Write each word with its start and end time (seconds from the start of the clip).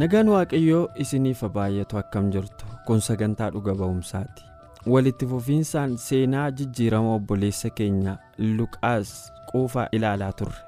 Nagaan 0.00 0.28
waaqayyoo 0.34 0.88
isiniif 1.04 1.42
baay'atu 1.56 1.98
akkam 2.00 2.30
jirtu 2.34 2.66
kun 2.86 3.00
sagantaa 3.00 3.50
dhuga 3.54 3.74
ba'umsaati. 3.80 4.44
Walitti 4.92 5.26
fufiinsaan 5.30 5.96
seenaa 6.04 6.50
jijjiirama 6.58 7.14
obboleessa 7.18 7.70
keenya 7.70 8.16
luqaas 8.38 9.10
quufaa 9.50 9.88
ilaalaa 9.98 10.32
turre. 10.32 10.60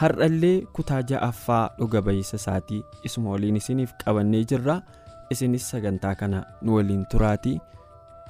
Har'allee 0.00 0.56
kutaa 0.76 1.00
ja'affaa 1.10 1.64
dhuga 1.78 2.02
ba'iisa 2.08 2.36
isaatii 2.42 2.82
isuma 3.10 3.30
waliin 3.34 3.56
isiniif 3.62 3.94
qabannee 4.04 4.44
jirra. 4.52 4.80
Isinis 5.30 5.70
sagantaa 5.70 6.14
kana 6.14 6.44
nu 6.62 6.76
waliin 6.76 7.06
turaatii 7.10 7.58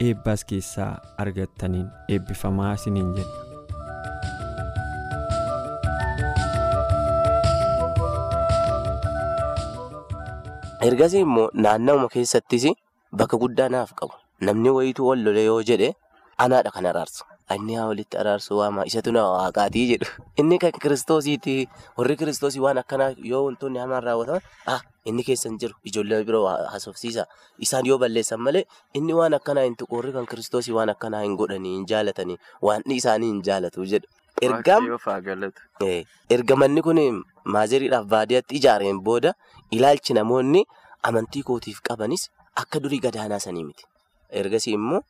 eebbaas 0.01 0.45
keessaa 0.45 0.93
argattaniin 1.25 1.89
eebbifamaa 2.09 2.73
isiniin 2.75 3.12
jenna. 3.17 3.53
Ergasii 10.89 11.23
immoo 11.27 11.51
naannawuma 11.65 12.09
keessattis 12.15 12.65
bakka 13.19 13.37
guddaa 13.43 13.69
naaf 13.75 13.93
qabu. 14.01 14.15
Namni 14.47 14.71
wayituu 14.77 15.07
wal 15.11 15.23
lole 15.27 15.45
yoo 15.45 15.63
jedhe 15.71 15.95
anaadha 16.45 16.71
kan 16.75 16.87
araarsu. 16.93 17.25
Inni 17.55 17.75
haa 17.79 17.87
walitti 17.91 18.17
araarsu 18.23 18.57
waama 18.59 18.87
isatu 18.91 19.12
na 19.12 19.23
waaqaatii 19.31 19.87
jedhu. 19.91 20.07
Inni 20.41 20.59
kan 20.59 20.73
kiristoosiiti 20.85 21.55
warri 21.99 22.17
kiristoosii 22.17 22.61
waan 22.67 22.79
akkanaa 22.83 23.12
yoo 23.31 23.45
wantoonni 23.47 23.79
hamaan 23.83 24.03
raawwataman 24.09 24.43
ah 24.75 24.81
inni 25.05 25.23
keessan 25.29 25.59
jiru. 25.59 25.75
Ijoollee 25.85 26.25
biroo 26.25 26.47
haasofsiisa 26.49 27.27
isaan 27.59 27.87
yoo 27.87 27.99
balleessan 27.99 28.41
malee 28.41 28.65
inni 28.95 29.12
waan 29.21 29.35
akkanaa 29.41 29.65
hin 29.69 29.77
tuqu. 29.77 29.97
Warri 29.97 30.12
kan 30.12 30.27
kiristoosii 30.27 30.73
waan 30.79 30.89
akkanaa 30.97 31.23
hin 31.27 31.37
godhanii 31.37 31.75
hin 31.77 31.87
jaalatanii 31.93 32.39
waan 32.62 32.83
isaanii 32.99 33.31
hin 33.35 33.43
jaalatu 33.51 33.85
jedhu. 33.95 34.09
erga 36.35 36.57
manni 36.61 36.83
kun 36.87 36.99
maaziriidhaaf 37.55 38.07
baadiyyaatti 38.15 38.57
ijaareen 38.59 38.99
booda 39.09 39.31
ilaalchi 39.77 40.12
namoonni 40.19 40.64
amantii 41.11 41.42
kootiif 41.50 41.80
qabanis 41.89 42.28
akka 42.62 42.80
durii 42.84 43.00
gadaanaa 43.06 43.39
sanii 43.47 43.64
miti. 43.69 43.84
Ergasii 44.41 44.75
immoo 44.78 45.00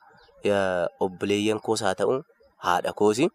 obboleeyyan 1.00 1.60
koos 1.60 1.82
haa 1.86 1.94
ta'u 1.94 2.22
haadha 2.66 2.92
koosi. 2.92 3.28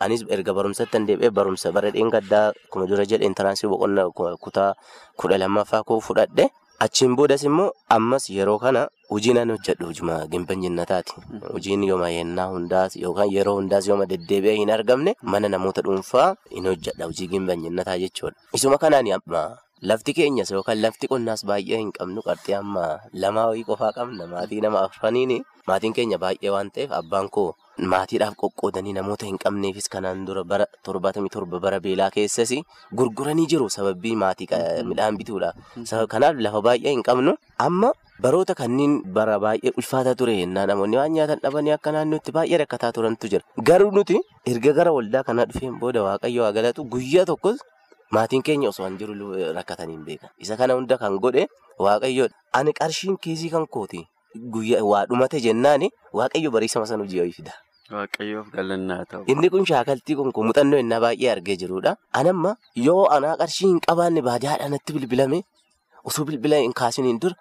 Anis 0.00 0.24
erga 0.28 0.52
barumsatti 0.54 0.98
deebi'ee 1.08 1.30
barumsa 1.32 1.72
bara 1.72 1.90
dheengaddaa 1.90 2.46
akkuma 2.52 2.86
dura 2.90 3.04
jedhe 3.10 3.24
intaraansii 3.30 3.68
boqonnaa 3.72 4.10
kutaa 4.44 4.74
kudha 5.16 5.38
lammaffaa 5.42 5.82
koo 5.88 6.00
fudhadhe. 6.00 6.50
Achiin 6.84 7.16
boodas 7.16 7.42
immoo 7.48 7.70
ammas 7.88 8.28
yeroo 8.30 8.58
kana 8.60 8.82
hojii 9.10 9.32
nan 9.36 9.50
hojjedhu 9.54 9.86
hojuma 9.88 10.16
gimbanyinnataati 10.32 11.14
hojiin 11.52 11.84
yooma 11.88 12.10
yennaa 12.12 12.46
hundaas 12.52 12.96
yookaan 13.00 13.32
yeroo 13.36 13.54
hundaas 13.60 13.88
yooma 13.88 14.04
deddeebi'ee 14.10 14.56
hin 14.58 14.70
argamne 14.74 15.14
mana 15.22 15.48
namoota 15.48 15.82
dhuunfaa 15.86 16.26
hin 16.50 16.66
hojjedha 16.70 17.04
hojii 17.08 17.28
gimbanyinnataa 17.32 17.96
jechuudha. 18.02 18.36
Isuma 18.52 18.78
kanaan 18.82 19.08
lafti 19.82 20.12
keenyas 20.16 20.50
yookaan 20.54 20.80
lafti 20.82 21.06
qonnaas 21.12 21.44
baay'ee 21.48 21.78
hin 21.82 21.92
qabnu 21.98 22.22
qarxii 22.28 22.54
amma 22.58 22.86
lamaa 23.24 23.46
wayii 23.50 23.64
qofaa 23.70 23.92
qabna 23.98 24.26
maatii 24.32 24.60
nama 24.64 24.80
afraniin 24.88 25.34
maatiin 25.68 25.92
keenya 25.98 26.18
baay'ee 26.22 26.50
waan 26.54 26.70
ta'eef 26.76 26.92
abbaan 27.00 27.28
koo 27.36 27.48
maatiidhaaf 27.92 28.34
qoqqoodanii 28.42 28.94
namoota 28.98 29.26
hin 29.28 29.38
qabneefis 29.44 29.88
kanaan 29.94 30.24
dura 30.30 30.44
bara 30.54 30.66
torbaatamii 30.88 31.28
torba 31.36 31.60
bara 31.66 31.80
beelaa 31.88 32.08
keessas 32.16 32.54
gurguranii 33.00 33.46
jiru 33.52 33.68
sababii 33.76 34.16
maatii 34.24 34.48
midhaan 34.90 35.16
bituudha 35.20 35.52
kanaaf 36.16 36.40
lafa 36.48 36.62
baay'ee 36.70 36.90
hin 36.96 37.02
qabnu 37.10 37.36
amma. 37.68 37.92
Baroota 38.24 38.54
kanneen 38.58 38.92
bara 39.16 39.34
baay'ee 39.44 39.70
ulfaataa 39.80 40.14
ture 40.20 40.34
yennaa 40.38 40.62
namoonni 40.68 40.96
waan 40.96 41.12
nyaatan 41.16 41.40
dhabanii 41.42 41.72
akka 41.74 41.92
naannootti 41.96 42.32
baay'ee 42.36 42.58
rakkataa 42.62 42.92
turantu 42.96 43.28
jira. 43.32 43.44
Garuu 43.68 43.90
nuti 43.96 44.16
erga 44.52 44.72
gara 44.78 44.92
waldaa 44.98 45.22
kanaa 45.26 45.44
dhufeen 45.50 45.74
booda 45.82 46.02
waaqayyo 46.06 46.42
haa 46.46 46.52
galatu 46.58 46.84
guyyaa 46.94 47.24
tokkos 47.30 47.60
maatiin 48.10 48.42
keenya 48.42 48.68
osoo 48.72 48.86
hin 48.88 48.98
jiru 48.98 49.14
rakkatanii 49.58 49.96
hin 49.96 50.04
beekan. 50.08 50.30
Isa 50.38 50.56
kana 50.56 50.74
hunda 50.74 50.98
kan 50.98 51.18
godhe 51.18 51.46
waaqayyoodha. 51.78 52.34
Ani 52.52 52.72
qarshiin 52.72 53.16
kiisii 53.18 53.50
kan 53.54 53.66
kooti 53.66 54.02
guyyaa 54.56 54.82
waa 54.90 55.06
dhumate 55.06 55.40
jennaan 55.40 55.88
waaqayyo 56.12 56.50
bariisama 56.50 56.86
sana 56.86 57.04
hojii 57.04 57.32
fida. 57.38 57.52
Waaqayyoof 57.92 58.50
galannaa 58.52 59.04
ta'u. 59.10 59.24
Inni 59.32 59.50
kun 59.50 59.66
shaakaltii 59.66 60.16
kun 60.20 60.32
muuxannoo 60.36 60.78
innaa 60.84 61.00
baay'ee 61.04 61.30
argee 61.34 61.56
jirudha. 61.62 61.96
Anamma 62.12 62.56
yoo 62.86 63.04
anaa 63.16 63.36
qarshii 63.42 63.68
hin 63.68 63.80
qabaanne 63.88 64.22
baadiyyaadhaan 64.28 64.70
natti 64.76 64.92
bilbilame 64.96 65.42
osoo 66.04 66.24
bilbila 66.30 66.56
hin 66.64 66.72
kaasiniin 66.80 67.20
dura. 67.22 67.34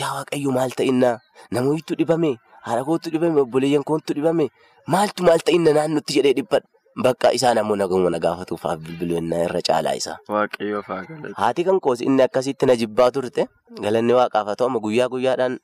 Yaa 0.00 0.12
waaqayyo 0.18 0.50
maal 0.58 0.70
ta'innaa 0.80 1.18
namoottu 1.56 1.94
dhibame 1.98 2.30
haadha 2.66 2.84
kootu 2.88 3.10
dhibame 3.14 3.40
obboleeyyan 3.42 3.84
kootu 3.90 4.14
dhibame 4.18 4.48
maaltu 4.94 5.24
maal 5.28 5.40
ta'inna 5.50 5.72
naannootti 5.78 6.12
jedhee 6.18 6.34
dhiphadha. 6.38 6.66
Bakka 7.04 7.32
isaa 7.36 7.54
namoonni 7.54 7.82
naguma 7.82 8.10
na 8.10 8.18
gaafatuufaaf 8.24 8.78
bilbilannaa 8.86 9.42
irra 9.46 9.60
caalaa 9.68 9.94
isaa. 10.00 10.16
Waaqayyoof 10.34 10.86
haa 10.92 11.02
galatu. 11.08 11.34
Haati 11.40 11.64
kan 11.68 11.78
koos 11.84 12.00
inni 12.06 12.22
akkasitti 12.26 12.66
na 12.70 12.76
jibbaa 12.80 13.10
turte 13.16 13.46
galanni 13.84 14.12
waaqaaf 14.18 14.46
haa 14.50 14.56
ta'u 14.62 14.80
guyyaa 14.86 15.08
guyyaadhaan 15.12 15.54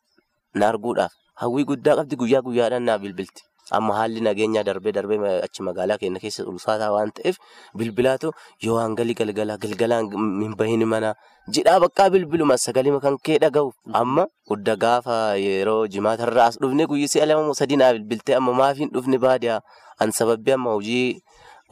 na 0.55 0.69
arguudhaaf 0.73 1.13
hawwii 1.43 1.65
guddaa 1.71 1.97
qabdi 2.01 2.17
guyyaa 2.23 2.43
guyyaadhaan 2.49 2.87
na 2.91 2.99
bilbilti. 3.07 3.43
Amma 3.71 3.95
haalli 3.99 4.21
nageenyaa 4.21 4.63
darbee 4.69 4.93
darbee 4.93 5.19
achi 5.45 5.63
magaalaa 5.69 5.99
keenya 5.99 6.21
keessa 6.21 6.45
ulfaataa 6.51 6.91
waan 6.93 7.13
ta'eef 7.19 7.37
bilbilaatu 7.79 8.33
yoo 8.67 8.79
hangalii 8.79 9.15
galgalaa 9.21 9.57
galgalaan 9.63 10.11
hin 10.43 10.55
bahin 10.59 10.85
mana 10.95 11.15
jedhaa 11.59 11.79
bakka 11.85 12.11
bilbiluma 12.17 12.59
sagalima 12.67 13.01
kan 13.01 13.17
kee 13.29 13.39
dhaga'u. 13.47 13.73
Amma 13.93 14.27
guddaa 14.49 14.77
gaafa 14.77 15.17
yeroo 15.47 15.87
jimaatarraa 15.97 16.47
as 16.53 16.59
dhufne 16.61 16.87
guyyaa 16.93 17.09
si'a 17.17 17.27
lama 17.31 17.55
sadii 17.63 17.77
naa 17.81 17.93
bilbiltee 17.97 18.37
amma 18.41 18.53
maaf 18.61 18.77
hin 18.85 18.91
dhufne 18.93 19.19
baadiyaa 19.27 19.61
an 20.01 20.13
sababbii 20.13 20.55
amma 20.59 20.71
hojii 20.77 21.23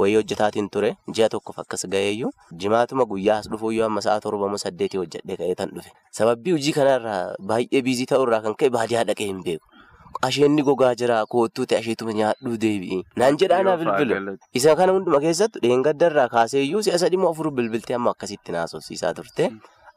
wayii 0.01 0.15
hojjetaatiin 0.17 0.69
ture 0.75 0.91
ji'a 1.17 1.29
tokkoof 1.33 1.59
akkas 1.63 1.85
ga'eeyyuu 1.95 2.31
jimaatuma 2.65 3.05
guyyaa 3.11 3.37
as 3.45 3.49
dhufu 3.53 3.73
yoo 3.77 3.85
amma 3.91 4.01
sa'a 4.07 4.21
torbamoo 4.25 4.61
saddeetii 4.65 5.01
hojjedhee 5.03 5.37
ka'ee 5.41 5.55
tan 5.61 5.71
dhufe. 5.77 5.91
Sababbii 6.19 6.55
hojii 6.57 6.73
kanarraa 6.79 7.35
baay'ee 7.53 7.83
biizii 7.89 8.07
ta'urraa 8.15 8.41
kan 8.49 8.55
ka'e 8.63 8.71
baadiyaa 8.79 9.05
dhaqee 9.11 9.29
hin 9.33 9.43
beeku. 9.49 9.67
Asheenni 10.29 10.63
gogaa 10.63 10.95
jira 11.01 11.19
koottuu 11.35 11.67
ta'e 11.67 11.79
asheetuma 11.83 12.13
nyaadhuu 12.19 12.57
deebi'i. 12.65 12.99
Naan 13.17 13.37
jedhaanaa 13.43 13.77
bilbilu. 13.83 14.37
Isa 14.61 14.75
kana 14.81 14.93
hunduma 14.97 15.21
keessattu 15.25 15.61
dheengaddarraa 15.65 16.29
kaaseeyyuu 16.35 16.83
si'a 16.89 16.99
sadii 17.03 17.21
moo 17.23 17.31
afur 17.35 17.51
bilbiltee 17.59 17.95
amma 17.99 18.11
akkasitti 18.15 18.53
naasofsiisaa 18.57 19.13
turte. 19.19 19.51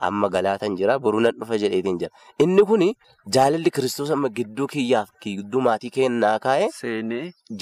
Amma 0.09 0.29
galaatan 0.29 0.75
jira 0.79 0.99
boruu 0.99 1.21
nan 1.25 1.35
dhufa 1.39 1.57
jedheetiin 1.63 1.99
jira. 2.01 2.11
Inni 2.43 2.63
kuni 2.71 2.89
jaalalli 3.37 3.71
kiristoos 3.77 4.11
amma 4.17 4.29
gidduu 4.39 4.67
kiyyaaf 4.73 5.09
gidduu 5.23 5.61
maatii 5.67 5.91
kennaa 5.97 6.37
kaa'e. 6.45 6.67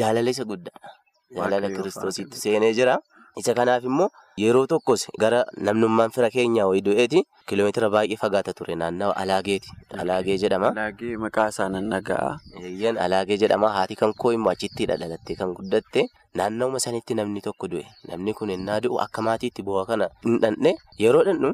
Jaalala 0.01 0.29
isa 0.37 0.43
guddaadha. 0.51 0.89
Jaalala 1.37 1.69
kiristoositti 1.75 2.37
seenee 2.45 2.73
jira. 2.79 2.97
Isa 3.41 3.53
kanaaf 3.59 3.83
immoo 3.89 4.09
yeroo 4.37 4.65
tokkos 4.67 5.07
gara 5.19 5.43
namnummaan 5.67 6.11
fira 6.15 6.29
keenyaa 6.35 6.67
wayii 6.69 6.81
du'eeti 6.87 7.21
kiiloomeetira 7.49 7.89
baay'ee 7.95 8.17
fagaata 8.23 8.53
ture 8.57 8.75
naannawa 8.75 9.15
alaageeti. 9.23 9.69
Alaagee 10.03 10.37
jedhama. 10.43 10.71
Alaagee 10.73 11.17
maqaa 11.25 11.47
isaa 11.53 11.69
nan 11.75 11.89
dhaga'a. 11.93 12.31
Eeyyaan 12.63 12.97
alaagee 13.05 13.37
jedhama 13.43 13.69
haati 13.75 13.95
kan 13.99 14.13
koo 14.23 14.31
immoo 14.37 14.51
achittidha 14.55 14.95
dhalattee 15.03 15.35
kan 15.41 15.53
guddatte 15.59 16.07
naannawuma 16.39 16.79
sanitti 16.87 17.13
namni 17.19 17.41
tokko 17.49 17.67
du'e 17.75 17.85
namni 18.09 18.33
kun 18.39 18.49
ennaa 18.57 18.79
du'u 18.87 18.97
akka 19.05 19.21
maatiitti 19.29 19.61
bu'aa 19.69 19.85
kana 19.91 20.09
hin 20.25 20.39
dhandhe 20.45 20.73
yeroo 21.03 21.23
dhandhu 21.29 21.53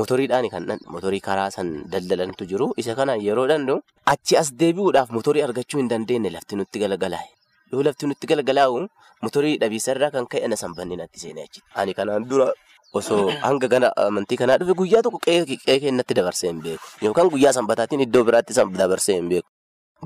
motoriidhaan 0.00 0.48
kan 0.52 0.66
dhandhu 0.68 0.90
motorii 0.96 1.20
karaa 1.30 1.48
san 1.54 1.70
daldalantu 1.92 2.44
jiru 2.50 2.66
isa 2.82 2.94
kanaan 2.98 3.20
yeroo 3.28 3.46
dhandhu 3.52 3.78
achi 4.14 4.36
as 4.42 4.52
deebi'uudhaaf 4.62 5.10
motorii 5.16 5.42
argachuu 5.48 5.80
hin 5.80 5.88
dandeenye 5.94 6.30
lafti 6.36 6.56
nutti 6.60 6.78
galagalaa'e. 6.84 7.28
Yoo 7.72 7.82
lafti 7.86 8.06
nutti 8.10 8.26
galagalaa'u 8.30 8.86
motorii 9.22 9.56
dhabiisarraa 9.62 10.10
kan 10.14 10.26
ka'e 10.32 10.48
na 10.48 10.56
sanbanni 10.62 10.96
natti 11.00 11.20
seenee 11.24 11.44
achitti. 11.48 11.64
Ani 11.74 11.94
kanaan 11.98 12.24
dura 12.30 12.48
osoo 13.00 13.28
hanga 13.44 13.68
gana 13.74 13.88
amantii 14.06 14.38
kanaa 14.40 14.58
dhufe 14.62 14.74
guyyaa 14.80 15.02
tokko 15.06 15.18
qe'ee 15.26 15.78
keenyatti 15.82 16.14
dabarsee 16.18 16.48
hin 16.52 16.62
beeku. 16.64 16.84
Yookaan 17.02 17.28
guyyaa 17.34 17.52
sanbataatiin 17.58 18.00
iddoo 18.06 18.24
biraatti 18.30 18.54
dabarsee 18.82 19.16
hin 19.20 19.28
beeku. 19.34 19.48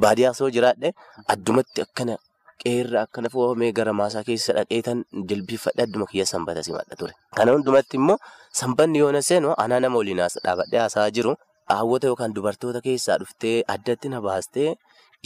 Baadiyyaa 0.03 0.33
osoo 0.37 0.51
jiraadhe 0.57 0.93
addumatti 1.35 1.83
akkana 1.87 2.17
qeerra 2.65 3.03
akkana 3.07 3.29
fo'amee 3.35 3.73
gara 3.79 3.93
maasaa 4.01 4.23
keessa 4.29 4.53
dhaqeetan 4.59 5.05
jilbiifadhe 5.31 5.83
adduma 5.87 6.07
kiyya 6.11 6.27
sanbata 6.33 6.63
simadha 6.67 6.97
ture. 6.99 7.13
Kana 7.37 7.53
hundumatti 7.57 7.97
immoo 8.01 8.17
sanbanni 8.61 8.99
yoo 9.03 9.13
na 9.13 9.23
seenu 9.29 9.55
anaa 9.65 9.81
nama 9.85 9.97
waliin 10.03 10.23
dhaabadhee 10.45 10.81
haasa'aa 10.85 11.11
jiru. 11.19 11.35
Hawwata 11.73 12.07
yookaan 12.11 12.33
dubartoota 12.37 12.81
keessaa 12.85 13.19
dhuftee 13.21 13.63
addatti 13.75 14.09
na 14.13 14.21
baastee 14.21 14.75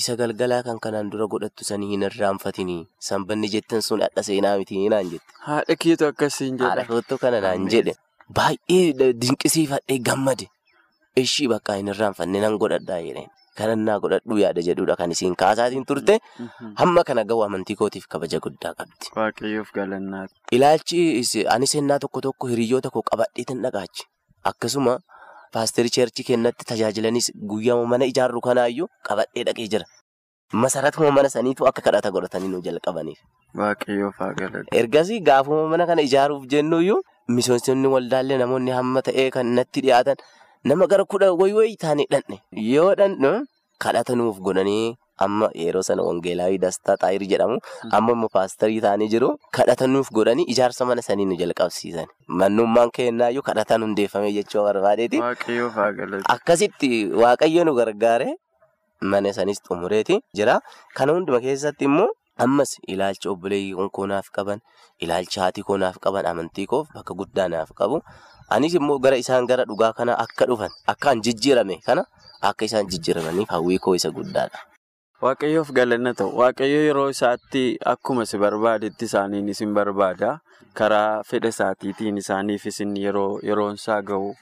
isa 0.01 0.13
galgalaa 0.21 0.63
kan 0.67 0.79
kanaan 0.85 1.09
dura 1.13 1.27
godhattu 1.33 1.65
sanii 1.69 1.89
hin 1.93 2.03
irraanfatinii 2.09 2.81
sanbanni 3.09 3.49
jettan 3.55 3.81
sun 3.87 4.03
hadha 4.05 4.23
seenaa 4.29 4.57
miti 4.61 4.77
naan 4.95 5.09
jette. 5.13 5.33
Haadha 5.47 5.77
keetu 5.85 6.05
akkasiin 6.11 6.59
Haadha 6.61 6.83
jedha. 6.83 6.89
kootu 6.93 7.19
kana 7.23 7.41
naan 7.45 7.65
jedhe 7.75 7.95
baay'ee 8.39 9.13
dinqisiifadhee 9.23 9.99
gammade 10.11 10.45
ishii 11.25 11.49
bakka 11.55 11.79
hin 11.81 11.89
irraanfanne 11.95 12.41
nan 12.45 12.59
godhadhaa 12.65 13.01
jedheen 13.09 13.31
kanannaa 13.61 13.97
godhadhuu 14.05 14.39
yaada 14.45 14.61
jedhudha 14.69 14.97
kan 15.01 15.11
isiin 15.17 15.35
kaasaatiin 15.43 15.85
turte 15.93 16.15
hamma 16.83 17.05
kana 17.11 17.25
ga'u 17.33 17.41
amantii 17.49 17.77
kootiif 17.81 18.05
kabaja 18.15 18.39
guddaa 18.47 18.75
qabdi. 18.81 19.09
Waaqayyoof 19.17 19.73
galannaa. 19.81 20.27
Ilaalchi 20.53 21.01
is- 21.25 21.47
ani 21.57 21.67
sennaa 21.75 21.99
tokko 22.05 22.21
tokko 22.29 22.47
hiriyoota 22.53 22.91
koo 22.97 23.03
qabadheetin 23.13 23.63
dhaqaachi. 23.65 24.05
Akkasuma 24.51 24.99
paasterii 25.53 25.91
cheerchii 25.97 26.25
kennatti 26.31 26.65
tajaajilanis 26.73 27.31
guyyaa 27.53 27.79
mana 27.93 28.05
ijaarru 28.13 28.41
kanaayyuu 28.49 28.89
qabadhee 29.09 29.45
dhaqee 29.49 29.69
jira. 29.75 29.85
Masaratuma 30.53 31.11
mana 31.11 31.29
saniitu 31.29 31.67
akka 31.69 31.83
kadhata 31.83 32.11
godhatanii 32.15 32.49
nu 32.49 32.61
jalqabaniif. 32.67 33.19
Waaqayyoof 33.61 34.19
haa 34.19 34.33
galatu. 34.41 34.69
Ergasii 34.81 35.21
gaafuma 35.29 35.67
mana 35.73 35.87
kana 35.87 36.03
ijaaruuf 36.09 36.45
jennuyyuu 36.53 37.01
misoomsonni 37.39 37.89
waldaallee 37.95 38.39
namoonni 38.43 38.71
hamma 38.79 39.03
ta'ee 39.09 39.31
kan 39.37 39.47
natti 39.59 39.81
dhiyaatan 39.87 40.17
nama 40.65 40.87
gara 40.93 41.05
kudha 41.05 41.33
wayi 41.41 41.53
wayi 41.59 41.77
taanee 41.85 42.07
dhanne. 42.13 42.39
Yoo 42.53 42.95
dhanne 43.01 43.33
kadhata 43.87 44.15
nuuf 44.21 44.39
godhanii 44.49 44.95
amma 45.25 45.49
yeroo 45.55 45.83
sana 45.89 46.03
wangeelaawii 46.09 46.59
dastaa 46.65 46.97
xaayirii 47.03 47.29
jedhamu 47.33 47.59
amma 47.99 48.13
immoo 48.17 48.29
paasterii 48.37 48.81
taanii 48.85 49.09
jiru 49.15 49.31
kadhata 49.59 49.87
nuuf 49.87 50.11
godhanii 50.19 50.45
ijaarsa 50.55 50.85
mana 50.91 51.03
sanii 51.03 51.25
nu 51.31 51.37
jalqabsiisan. 51.41 52.07
Mannummaan 52.29 52.91
kennaayyuu 52.99 53.43
kadhataan 53.49 53.83
hundeeffame 53.87 54.33
jechuu 54.33 54.63
barbaadeeti. 54.69 55.21
Akkasitti 56.35 56.91
waaqayyo 57.23 57.65
nu 57.65 57.75
gargaare 57.75 58.29
mana 59.01 59.33
sanis 59.33 59.61
xumureeti 59.63 60.21
jira. 60.35 60.61
Kana 60.95 61.13
hunduma 61.13 61.41
keessatti 61.41 61.85
immoo 61.89 62.09
ammas 62.39 62.77
ilaalcha 62.87 63.31
obboleeyyiin 63.33 63.91
koo 63.91 64.07
naaf 64.07 64.29
qaban, 64.33 64.61
ilaalcha 65.01 65.41
haati 65.43 65.63
koo 65.63 65.77
naaf 65.81 65.97
qaban, 66.01 66.27
amantii 66.27 66.67
koof 66.67 66.89
bakka 66.95 67.15
guddaa 67.15 67.49
naaf 67.49 67.73
qabu. 67.75 68.01
Anis 68.51 68.75
immoo 68.75 68.99
gara 68.99 69.17
isaan 69.17 69.47
gara 69.47 69.65
dhugaa 69.65 69.93
kana 69.93 70.19
akka 70.19 70.47
dhufan, 70.47 70.71
akka 70.87 71.15
jijjiirame 71.17 71.81
kana 71.87 72.05
akka 72.41 72.65
isaan 72.69 72.87
jijjiiramaniif 72.87 73.49
hawwii 73.49 73.79
koo 73.79 73.95
isa 73.95 74.11
guddaadha. 74.11 74.59
Waaqayyoof 75.25 75.71
galanna 75.73 76.13
ta'u. 76.13 76.29
Waaqayyo 76.41 76.81
yeroo 76.87 77.09
isaatti 77.09 77.79
akkuma 77.93 78.27
si 78.29 78.37
barbaadetti 78.39 79.09
isaaniin 79.09 79.49
isin 79.49 79.73
barbaada. 79.73 80.41
Karaa 80.77 81.23
fedha 81.25 81.49
isaatiitiin 81.55 82.19
isaaniif 82.21 82.67
isin 82.67 82.93
yeroo 82.97 83.41
yeroon 83.43 83.77
gahu 84.11 84.35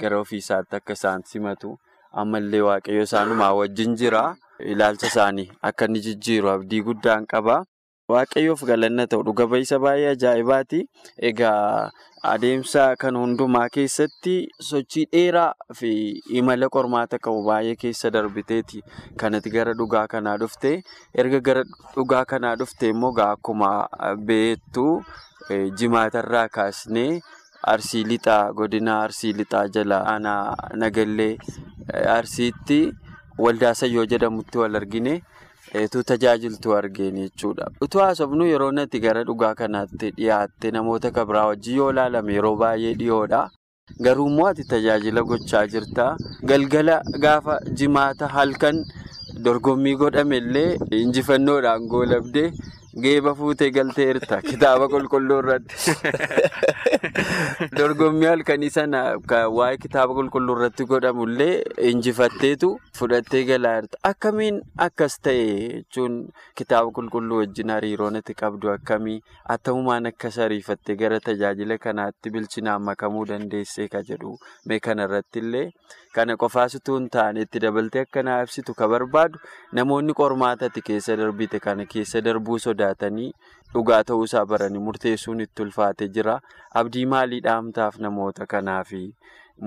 gara 0.00 0.20
ofii 0.20 0.38
isaatti 0.44 0.76
akka 0.76 0.92
isaan 0.96 1.22
simatu. 1.26 1.76
Ammallee 2.12 2.62
waaqayyo 2.68 3.02
isaanumaa 3.02 3.52
wajjin 3.60 3.96
jira. 3.96 4.36
Ilaalcha 4.58 5.06
isaanii 5.12 5.50
akka 5.62 5.84
inni 5.84 6.00
jijjiiru 6.00 6.48
abdii 6.48 6.80
guddaan 6.82 7.26
qaba. 7.26 7.64
Waaqayyoof 8.10 8.62
galanna 8.66 9.06
ta'u 9.06 9.22
dhuga 9.26 9.46
ba'isa 9.46 9.78
baay'ee 9.78 10.08
ajaa'ibaati. 10.14 10.80
Egaa 11.28 11.90
adeemsa 12.32 12.86
kan 13.02 13.14
hundumaa 13.20 13.68
keessatti 13.76 14.34
sochii 14.68 15.04
dheeraa 15.12 15.52
fi 15.80 15.90
imala 16.40 16.68
qormaata 16.76 17.20
qabu 17.26 17.44
baay'ee 17.48 17.76
keessa 17.84 18.10
darbiteeti 18.16 18.82
kanatti 19.22 19.50
gara 19.54 19.74
dhugaa 19.80 20.06
kanaa 20.14 20.36
dhufte. 20.42 20.72
Erga 21.14 21.40
gara 21.50 21.62
dhugaa 21.94 22.24
kanaa 22.34 22.56
dhufte 22.62 22.90
immoo 22.94 23.12
gaa 23.20 23.30
akkuma 23.36 23.70
beektu 24.30 24.86
jimaatarraa 25.78 26.48
kaasnee 26.58 27.20
arsii 27.74 28.04
lixaa 28.10 28.42
godina 28.62 28.98
arsii 29.06 29.32
lixaa 29.42 29.66
jala 29.78 30.02
aanaa 30.14 30.56
nagallee 30.84 31.32
arsiitti 32.18 32.80
waldaa 33.38 33.74
sayyoo 33.82 34.06
jedhamutti 34.14 34.58
wal 34.64 34.74
argine. 34.82 35.22
Tu 35.92 36.02
tajaajiltu 36.10 36.74
argeen 36.76 37.16
jechuudha. 37.22 37.66
Utuu 37.84 38.00
haasofnu 38.04 38.46
yeroo 38.52 38.70
natti 38.78 39.00
gara 39.04 39.22
dhugaa 39.28 39.54
kanaatti 39.60 40.10
dhiyaatte 40.16 40.70
namoota 40.76 41.10
kabraa 41.18 41.46
wajjin 41.50 41.76
yoo 41.76 41.90
ilaalame 41.92 42.32
yeroo 42.38 42.56
baay'ee 42.62 42.94
dhiyoodha. 43.00 43.40
Garuu 44.04 44.26
immoo 44.30 44.46
ati 44.50 44.64
tajaajila 44.74 45.22
gochaa 45.30 45.64
jirta. 45.72 46.04
Galgala 46.50 47.00
gaafa 47.24 47.58
jimaata 47.80 48.28
halkan 48.36 48.84
dorgommii 49.44 49.96
godhame 50.02 50.36
illee 50.42 50.76
injifannoodhaan 51.00 51.86
goolabdee 51.94 52.52
geeba 53.00 53.34
fuutee 53.34 53.70
galteerta 53.70 54.40
kitaaba 54.42 54.88
qulqulluu 54.92 55.38
irratti. 55.42 55.76
Dorgommii 57.78 58.28
halkanii 58.28 58.70
sana 58.70 59.00
waa'ee 59.28 59.78
kitaaba 59.84 60.16
qulqulluu 60.18 60.56
irratti 60.58 60.86
godhamu 60.90 61.26
illee 61.30 61.62
injifatteetu 61.92 62.70
fudhattee 62.98 63.44
galaa 63.52 63.74
jirta. 63.80 64.02
Akkamiin 64.10 64.60
akkas 64.88 65.18
ta'e 65.28 65.46
jechuun 65.46 66.18
kitaaba 66.60 66.92
qulqulluu 67.00 67.40
wajjin 67.42 67.74
hariiroo 67.76 68.10
natti 68.18 68.38
qabdu 68.42 68.74
akkamii 68.74 69.18
attamumaan 69.56 70.12
akkas 70.12 70.38
ariifattee 70.48 70.98
gara 71.04 71.20
tajaajila 71.30 71.80
kanaatti 71.88 72.34
bilchinaan 72.36 72.86
makamuu 72.90 73.26
dandeessee 73.32 73.88
ka 73.96 74.04
jedhu 74.12 74.36
mee 74.66 74.80
kanarratti 74.88 75.44
illee 75.46 75.66
kana 76.16 76.36
qofaas 76.40 76.74
utuu 76.76 76.96
hin 76.98 77.08
taane 77.12 77.44
itti 77.46 77.60
dabaltee 77.64 78.02
akka 78.06 78.22
ibsitu 78.46 78.74
ka 78.80 78.88
barbaadu 78.92 79.38
namoonni 79.78 80.16
qormaata 80.18 80.68
ati 80.70 80.82
keessa 80.88 81.16
darbite 81.20 81.60
kana 81.66 81.86
keessa 81.94 82.20
darbuu 82.26 82.58
sodaatanii 82.82 83.32
dhugaa 83.74 84.02
ta'uusaa 84.08 84.44
baranii 84.52 84.82
murteessuun 84.86 85.40
itti 85.44 85.62
ulfaatee 85.66 86.08
jira. 86.16 86.38
Abdii 86.80 87.06
maalii 87.14 87.40
dhaamtaaf 87.46 87.98
namoota 88.06 88.46
kanaafi 88.46 89.02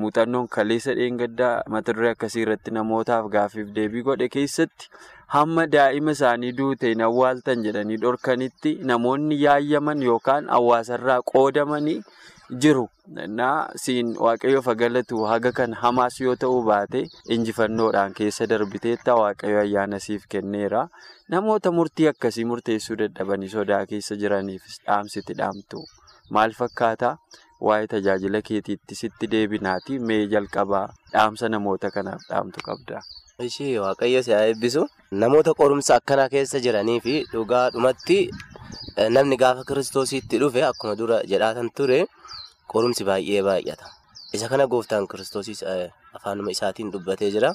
muuxannoon 0.02 0.48
kaleessa 0.56 0.94
dheengaddaa 1.00 1.64
mata 1.76 1.94
duree 1.98 2.12
akkasii 2.16 2.42
irratti 2.46 2.72
namootaaf 2.78 3.30
gaafiif 3.36 3.70
deebii 3.76 4.02
godhe 4.08 4.28
keessatti 4.36 4.90
hamma 5.36 5.66
daa'ima 5.76 6.16
isaanii 6.18 6.52
duute 6.58 6.90
hin 6.94 7.04
awwaaltan 7.08 7.64
jedhanii 7.68 7.98
dhorkanitti 8.06 8.74
namoonni 8.92 9.40
yaayyaman 9.44 10.02
yookaan 10.10 10.50
hawaasarraa 10.56 11.20
qoodamanii 11.34 11.98
jiru. 12.50 12.86
Naa 13.40 13.70
siin 13.84 14.14
waaqayyoof 14.26 14.68
galatu 14.82 15.24
haga 15.32 15.52
kan 15.60 15.74
hamaas 15.82 16.20
yoo 16.22 16.36
ta'uu 16.44 16.62
baate 16.70 17.02
injifannoodhaan 17.36 18.14
keessa 18.20 18.48
darbiteetta 18.52 19.16
waaqayyo 19.22 19.60
ayyaana 19.66 20.00
siif 20.06 20.28
kenneera. 20.36 20.88
Namoota 21.30 21.72
murtii 21.72 22.08
akkasii 22.14 22.46
murteessuu 22.52 22.98
dadhabanii 23.04 23.50
sodaa 23.56 23.86
keessa 23.92 24.16
jiraniif 24.24 24.64
dhaamsiti 24.86 25.34
dhaamtu. 25.42 25.84
Maal 26.30 26.54
fakkaata? 26.62 27.18
Waa'ee 27.66 27.88
tajaajila 27.88 28.42
keetiitti 28.48 28.96
sitti 29.02 29.28
deebinaati 29.32 30.00
mee 30.00 30.24
jalqabaa 30.34 30.88
dhaamsa 31.14 31.50
namoota 31.50 31.92
kanaaf 31.98 32.26
dhaamtu 32.30 32.62
qabda. 32.70 33.00
Ishee 33.44 33.76
waaqayyo 33.84 34.24
si 34.24 34.32
haa 34.32 34.48
eebbisu. 34.48 34.82
Namoota 35.12 35.52
qorumsa 35.60 35.96
akkanaa 36.00 36.30
keessa 36.32 36.60
jiranii 36.66 37.00
fi 37.04 37.16
dhugaadhumatti 37.32 38.32
namni 39.16 39.36
gaafa 39.42 39.64
kiristoositti 39.68 40.40
dhufe 40.40 40.64
akkuma 40.64 40.96
dura 40.96 41.18
jedhaatan 41.32 41.68
ture 41.76 41.98
qorumsi 42.72 43.04
baay'ee 43.10 43.42
baay'ata. 43.48 43.92
Isa 44.32 44.48
kana 44.48 44.68
gooftaan 44.72 45.08
kiristoosis 45.12 45.64
afaanuma 45.68 46.52
isaatiin 46.56 46.92
dubbatee 46.96 47.32
jira. 47.36 47.52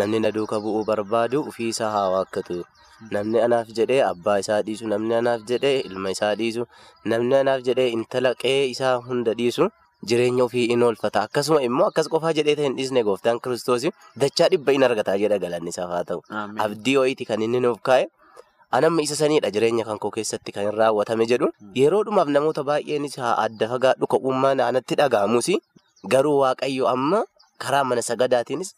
Namni 0.00 0.20
na 0.24 0.30
duuka 0.32 0.56
bu'uu 0.64 0.84
barbaadu 0.88 1.44
ofii 1.52 1.68
isaa 1.76 1.90
haa 1.92 2.08
waakkatu. 2.16 2.64
Namni 3.12 3.40
anaaf 3.44 3.68
jedhee 3.76 4.00
abbaa 4.08 4.38
isaa 4.40 4.62
dhiisu, 4.64 4.88
namni 4.88 5.14
anaaf 5.20 5.44
jedhee 5.50 5.80
ilma 5.84 6.10
isaa 6.16 6.32
dhiisu, 6.40 6.64
namni 7.04 7.36
anaaf 7.44 7.60
jedhee 7.68 7.90
intala 7.92 8.32
qe'ee 8.34 8.64
isaa 8.72 8.96
hunda 9.04 9.34
dhiisu. 9.36 9.68
Jireenya 10.08 10.44
ofii 10.44 10.66
in 10.74 10.82
oolfata. 10.82 11.22
Akkasuma 11.26 11.60
immoo 11.68 11.86
akkas 11.90 12.08
qofaa 12.12 12.32
jedhee 12.38 12.56
hin 12.66 12.76
dhiisne 12.76 13.02
gooftaan 13.08 13.40
kiristoos 13.44 13.86
dachaa 14.24 14.48
dhibba 14.52 14.72
in 14.76 14.82
argata 14.88 15.16
jedha 15.22 15.38
galanni 15.44 15.70
isaaf 15.74 15.90
haa 15.96 16.04
ta'u. 16.10 16.20
Abdii 16.66 16.96
wayiiti 17.00 17.24
kan 17.30 17.42
inni 17.42 17.60
nuuf 17.64 17.80
kaa'e. 17.88 18.06
Anamma 18.74 19.02
isa 19.06 19.16
saniidha 19.16 19.50
jireenya 19.54 19.84
kan 19.88 19.98
koo 20.02 20.10
keessatti 20.16 20.52
kan 20.52 20.66
raawwatame 20.80 21.26
jedhu. 21.30 21.48
Yeroodhumaaf 21.80 22.28
namoota 22.36 22.62
baay'eenis 22.70 23.16
adda 23.22 23.68
fagaadhu 23.72 24.06
ka'ummaan 24.16 24.60
anatti 24.60 24.94
dhaga'amus 25.00 25.48
garuu 26.14 26.38
waaqayyo 26.42 26.88
amma 26.94 27.20
karaa 27.62 27.84
mana 27.90 28.02
sagadaatiinis 28.02 28.74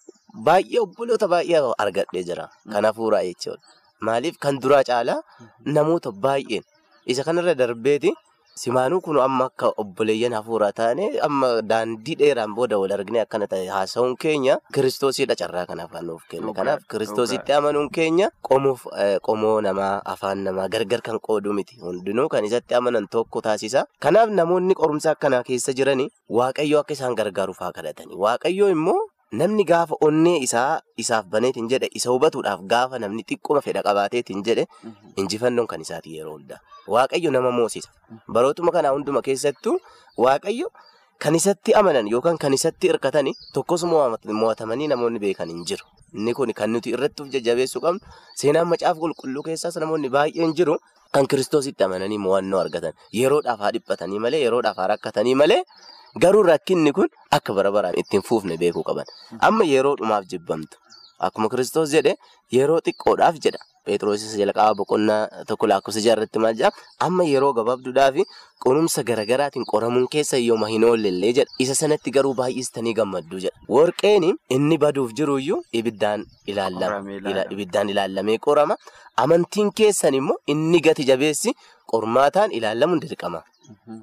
baay'ee 0.46 0.80
obboloota 0.84 1.26
baay'ee 1.32 1.62
argadhee 1.84 2.22
jira. 2.28 2.46
Kan 2.72 2.84
hafuuraa 2.84 3.24
jechuudha. 3.24 3.60
Maaliif 4.00 4.36
kan 4.38 4.60
duraa 4.62 4.84
caalaa 4.84 5.20
namoota 5.64 6.12
baay'een 6.12 6.62
isa 7.06 7.24
kanarra 7.24 7.54
darbeeti. 7.54 8.12
Simaanuu 8.56 9.00
kun 9.04 9.18
amma 9.20 9.44
akka 9.50 9.68
obboleeyyan 9.82 10.32
hafuuraa 10.32 10.72
taane 10.72 11.06
amma 11.26 11.48
daandii 11.72 12.14
dheeraan 12.20 12.54
booda 12.56 12.78
wal 12.82 12.92
argine 12.96 13.18
akkana 13.22 13.46
ta'e 13.50 13.66
haasa'uun 13.68 14.14
keenya 14.22 14.54
kiristoosidha 14.76 15.36
carraa 15.40 15.66
kanaaf 15.70 15.90
kan 15.92 16.06
nuuf 16.10 16.22
kenne. 16.30 16.54
Kanaaf 16.56 16.86
kiristoositti 16.92 17.52
amanuun 17.52 17.90
keenya 17.98 18.30
qomuuf 18.48 18.86
qomoo 19.28 19.60
namaa 19.66 20.00
afaan 20.14 20.40
namaa 20.48 20.68
gargar 20.76 21.02
kan 21.08 21.18
qoodu 21.28 21.52
miti. 21.58 21.76
Hundinuu 21.82 22.28
kan 22.32 22.44
isatti 22.48 22.74
amanan 22.80 23.08
tokko 23.16 23.40
taasisa. 23.48 23.84
Kanaaf 24.00 24.30
namoonni 24.40 24.74
qorumsa 24.80 25.10
akkanaa 25.12 25.42
keessa 25.50 25.72
jiranii 25.82 26.08
waaqayyoo 26.40 26.80
akka 26.80 26.94
isaan 26.96 27.14
gargaaruuf 27.20 27.58
haa 27.60 27.72
kadhatanii. 27.76 28.16
Waaqayyoo 28.24 28.70
immoo 28.72 29.00
namni 29.32 29.64
gaafa 29.70 29.96
onnee 30.06 30.38
isaa 30.46 30.80
isaaf 31.02 31.24
baneetiin 31.34 31.68
jedhe 31.72 31.88
isa 32.00 32.10
hubatuudhaaf 32.14 32.60
gaafa 32.72 32.98
namni 33.04 33.22
xiqquma 33.30 33.60
fedha 33.66 33.82
qabaateetiin 33.86 34.42
jedhe 34.48 34.64
injifannoon 35.22 35.66
kan 35.66 35.80
isaati 35.86 36.16
yeroo 36.16 36.34
hundaa. 36.38 36.60
Waaqayyo 36.94 37.30
nama 37.30 37.50
moosisa. 37.50 37.90
Barootuma 38.32 38.72
kanaa 38.76 38.92
hunduma 38.96 39.22
keessattuu 39.28 39.78
waaqayyo 40.24 40.70
kan 41.24 41.34
isatti 41.34 41.74
amanan 41.80 42.08
yookaan 42.12 42.38
kan 42.38 42.54
isatti 42.54 42.88
hirkatan 42.92 43.32
tokkos 43.54 43.84
mo'atamanii 43.84 44.88
namoonni 44.92 45.18
beekan 45.18 45.48
hin 45.54 45.64
jiru. 45.70 45.84
Inni 46.14 46.34
kun 46.34 46.52
kan 46.54 46.70
nuti 46.72 46.90
irratti 46.94 47.22
of 47.22 47.28
jajjabeessuu 47.34 47.80
qabnu 47.82 48.00
seenaan 48.42 48.68
macaafa 48.68 49.00
qulqulluu 49.00 49.42
keessaas 49.48 49.76
namoonni 49.82 50.08
baay'een 50.16 50.54
jiru 50.54 50.76
kan 51.12 51.26
kiristoositti 51.26 51.84
amananii 51.84 52.18
mo'annoo 52.26 52.60
argatan 52.60 52.92
yeroodhaaf 53.20 53.58
haa 53.64 53.72
dhiphatanii 53.74 54.18
malee 54.24 54.40
yeroodhaaf 54.44 54.76
haa 54.82 54.86
rakkatanii 54.92 55.34
malee 55.42 55.62
garuu 56.24 56.42
rakkinni 56.50 56.92
kun 56.96 57.08
akka 57.38 57.54
bara 57.54 57.70
baraan 57.76 57.94
ittiin 58.02 58.22
fuufne 58.22 58.56
beekuu 58.58 58.82
qaban. 58.88 59.06
Amma 59.40 59.64
yeroo 59.64 59.96
dhumaaf 60.00 60.24
jibbamtu 60.32 60.76
akkuma 61.18 61.48
kiristoos 61.48 61.90
jedhe 61.96 62.16
yeroo 62.58 62.80
xiqqoodhaaf 62.86 63.38
jedha. 63.46 63.58
Pheexroosis 63.86 64.32
jalqaba 64.38 64.74
boqonnaa 64.78 65.44
tokko 65.48 65.66
lakkoofsa 65.70 66.00
jaarratti 66.06 66.38
maal 66.42 66.54
jedhama 66.58 66.74
amma 67.06 67.24
yeroo 67.32 67.52
gabaabduudhaa 67.58 68.08
fi 68.16 68.24
qorumsa 68.64 69.04
garaagaraatiin 69.10 69.64
qoramuun 69.72 70.08
keessa 70.14 70.36
yooma 70.42 70.66
hin 70.72 70.84
oollellee 70.88 71.32
jedha. 71.38 71.52
Isa 71.64 71.74
sanatti 71.80 72.10
garuu 72.16 72.34
baay'istanii 72.40 72.94
gammaddu 72.98 73.38
jedha. 73.44 73.54
Warqeen 73.76 74.26
inni 74.56 74.78
baduuf 74.78 75.12
jiruyyuu 75.20 75.62
ibiddaan 75.72 76.26
ilaallamee 77.88 78.38
qorama. 78.38 78.76
Amantiin 79.16 79.70
keessan 79.72 80.14
immoo 80.14 80.36
inni 80.46 80.80
gati 80.80 81.04
jabeessi 81.10 81.54
qormaataan 81.92 82.52
ilaallamuun 82.52 83.00
dirqama. 83.02 83.42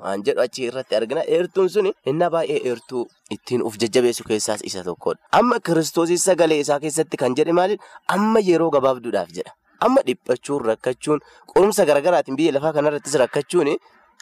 Waan 0.03 0.24
jedhu 0.27 0.41
achi 0.46 0.65
irratti 0.70 0.96
argina. 1.00 1.24
Eertuun 1.38 1.70
suni 1.75 1.93
inni 2.12 2.29
baay'ee 2.36 2.60
eertuu 2.70 3.03
ittiin 3.36 3.62
of 3.70 3.77
jajjabeessu 3.84 4.24
keessaas 4.29 4.62
isa 4.70 4.84
tokkodha. 4.84 5.20
Amma 5.32 5.60
kiristoosis 5.60 6.24
sagalee 6.29 6.60
isaa 6.65 6.79
keessatti 6.86 7.17
kan 7.17 7.36
jedhe 7.39 7.53
maalidha? 7.60 7.84
Amma 8.17 8.39
yeroo 8.50 8.70
gabaabduudhaaf 8.77 9.32
jedha. 9.39 9.53
Amma 9.86 10.01
dhiphachuun 10.08 10.65
rakkachuun 10.72 11.20
qorumsa 11.53 11.86
garaagaraatiin 11.89 12.38
biyya 12.39 12.53
lafaa 12.58 12.74
kanarrattis 12.77 13.15
rakkachuun 13.24 13.74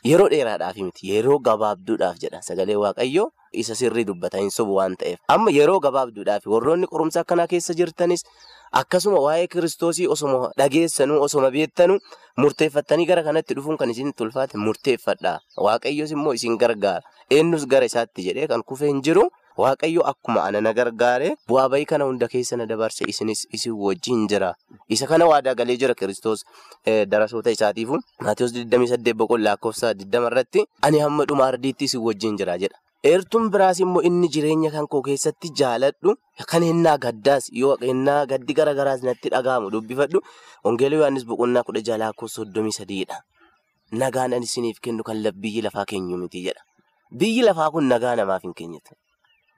yeroo 0.04 0.30
dheeraadhaaf 0.34 0.78
miti. 0.78 1.10
Yeroo 1.14 1.40
gabaabduudhaaf 1.40 2.18
jedha 2.24 2.42
sagalee 2.42 2.76
waaqayyoo 2.84 3.30
isa 3.62 3.76
sirrii 3.76 4.06
dubbata 4.10 4.38
hin 4.42 4.50
sobu 4.52 4.76
waan 4.80 4.96
ta'eef. 4.98 5.20
Amma 5.28 5.52
yeroo 5.52 5.80
gabaabduudhaaf 5.86 6.46
warroonni 6.54 6.88
qorumsa 6.88 7.22
akkanaa 7.24 7.48
keessa 7.52 7.74
jirtanis 7.82 8.24
akkasuma 8.82 9.20
waa'ee 9.26 9.48
kiristoosii 9.56 10.08
osoma 10.16 10.52
dhageessanuu 10.58 11.20
osoma 11.28 11.52
beektanuu 11.52 12.00
murteeffattanii 12.38 13.06
gara 13.06 13.24
kanatti 13.24 13.54
dhufuun 13.58 13.78
kan 13.78 13.90
isin 13.92 14.14
tulfaate 14.18 14.58
murteeffadha. 14.58 15.40
Waaqayyoos 15.58 16.12
immoo 16.18 16.34
isin 16.40 16.58
gargaara. 16.58 17.04
Eenyus 17.30 17.68
gara 17.68 17.86
isaatti 17.86 18.24
jedhee 18.30 18.48
kan 18.48 18.64
kufee 18.64 18.88
hin 18.94 19.02
jiru. 19.04 19.28
Waaqayyo 19.62 20.02
akkuma 20.12 20.44
ana 20.50 20.62
na 20.66 20.74
gargaare 20.74 21.30
bu'aa 21.50 21.70
bahii 21.74 21.86
kana 21.92 22.06
hunda 22.10 22.28
keessa 22.34 22.58
na 22.58 22.66
dabarse 22.66 23.06
isinis 23.14 23.46
isin 23.58 23.74
wajjin 23.86 24.28
jira. 24.32 24.54
Isa 24.90 25.08
kana 25.08 25.28
waadaa 25.32 25.56
galee 25.56 25.78
jira 25.78 25.96
Kiristoos 25.96 26.46
darasoota 27.14 27.52
isaatiifu. 27.58 28.00
Maatiyus 28.26 28.54
28 28.54 29.14
boqonnaa 29.24 29.52
lakkoofsa 29.54 29.94
20 29.94 30.32
irratti 30.32 30.66
ani 30.82 31.04
hamma 31.06 31.26
dhuma 31.26 31.50
ardiitti 31.52 31.86
isin 31.92 32.02
wajjin 32.08 32.38
jira 32.42 32.58
jedha. 32.64 32.80
Eertuun 33.04 33.50
biraas 33.54 33.80
immoo 33.84 34.02
inni 34.08 34.28
jireenya 34.34 34.70
kan 34.74 34.88
koo 34.88 35.02
keessatti 35.06 35.50
jaaladhu 35.62 36.14
kan 36.52 36.66
hennaa 36.70 36.98
gaddaas 37.06 37.50
yoo 37.62 37.78
hennaa 37.82 38.26
gaddi 38.32 38.54
garaagaraas 38.60 39.02
natti 39.08 39.32
dhaga'amu 39.36 39.72
dubbifadhu 39.76 40.22
Wangeelii 40.64 41.00
Yohaannis 41.02 41.26
boqonnaa 41.26 41.64
kudha 41.64 42.12
soddomii 42.36 42.72
sadiidha. 42.80 43.18
Nagaan 43.92 44.34
ani 44.34 44.46
isiniif 44.46 44.80
kennu 44.80 45.04
kan 45.04 45.18
biyyi 45.34 45.62
lafaa 45.62 45.86
keenyu 45.86 46.18
miti 46.18 46.44
jedha. 46.46 46.62
Biyyi 47.12 47.42
lafaa 47.42 47.72
kun 47.72 47.90
nagaa 47.90 48.16
namaaf 48.16 48.44
hin 48.44 48.54
kennitu. 48.54 48.94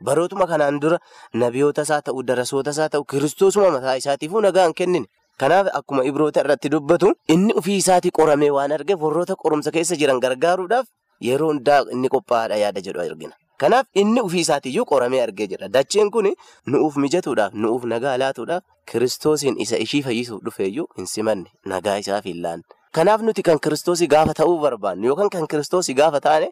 Barootuma 0.10 0.48
kanaan 0.48 0.80
dura 0.86 0.98
nabiyootas 1.44 1.90
haa 1.96 2.02
ta'u 2.08 2.24
darasootas 2.30 2.78
haa 2.84 2.90
ta'u 2.96 3.04
kiristoosuma 3.14 3.70
mataa 3.78 3.96
isaatiifuu 4.02 4.42
nagaa 4.48 4.66
hin 4.70 4.74
kennine. 4.82 5.06
Kanaaf 5.42 5.68
akkuma 5.80 6.04
ibroota 6.10 6.42
irratti 6.44 6.70
dubbatu 6.72 7.14
inni 7.36 7.54
ofii 7.62 7.78
isaatii 7.84 8.12
qoramee 8.20 8.50
waan 8.58 8.72
argeef 8.80 9.00
warroota 9.06 9.36
qorumsa 9.46 9.72
keessa 9.78 9.96
jiran 10.02 10.20
gargaaruudhaaf 10.26 10.86
yeroo 11.30 11.48
hundaa 11.54 11.80
inni 11.96 12.10
qophaa'aadha 12.16 12.58
yaada 12.64 12.82
jedhu 12.88 13.02
argina. 13.06 13.34
Kanaaf 13.64 13.86
inni 14.02 14.22
ofii 14.28 14.44
isaatiiyyuu 14.46 14.86
qoramee 14.92 15.22
argee 15.24 15.48
jira. 15.48 15.68
Dacheen 15.74 16.12
kun 16.12 16.30
nu'uuf 16.68 16.96
mijatuudhaaf 17.06 17.54
nu'uuf 17.66 17.84
nagaa 17.96 18.18
laatuudhaaf 18.24 18.64
kiristoosiin 18.92 19.58
isa 19.66 19.78
ishii 19.88 20.02
fayyisuuf 20.10 20.42
dhufeeyyuu 20.46 20.88
hin 20.98 21.08
simanne 21.16 21.50
nagaa 21.74 21.98
isaaf 22.04 22.26
hin 22.32 22.42
laanne. 22.44 22.64
Kanaaf 22.94 23.22
nuti 23.22 23.42
kan 23.50 23.60
kiristoosii 23.60 24.08
gaafa 24.08 24.34
ta'uu 24.42 24.60
barbaannu 24.68 25.08
yookaan 25.12 25.30
kan 25.38 25.48
kiristoosii 25.56 25.96
gaafa 26.02 26.20
taane 26.28 26.50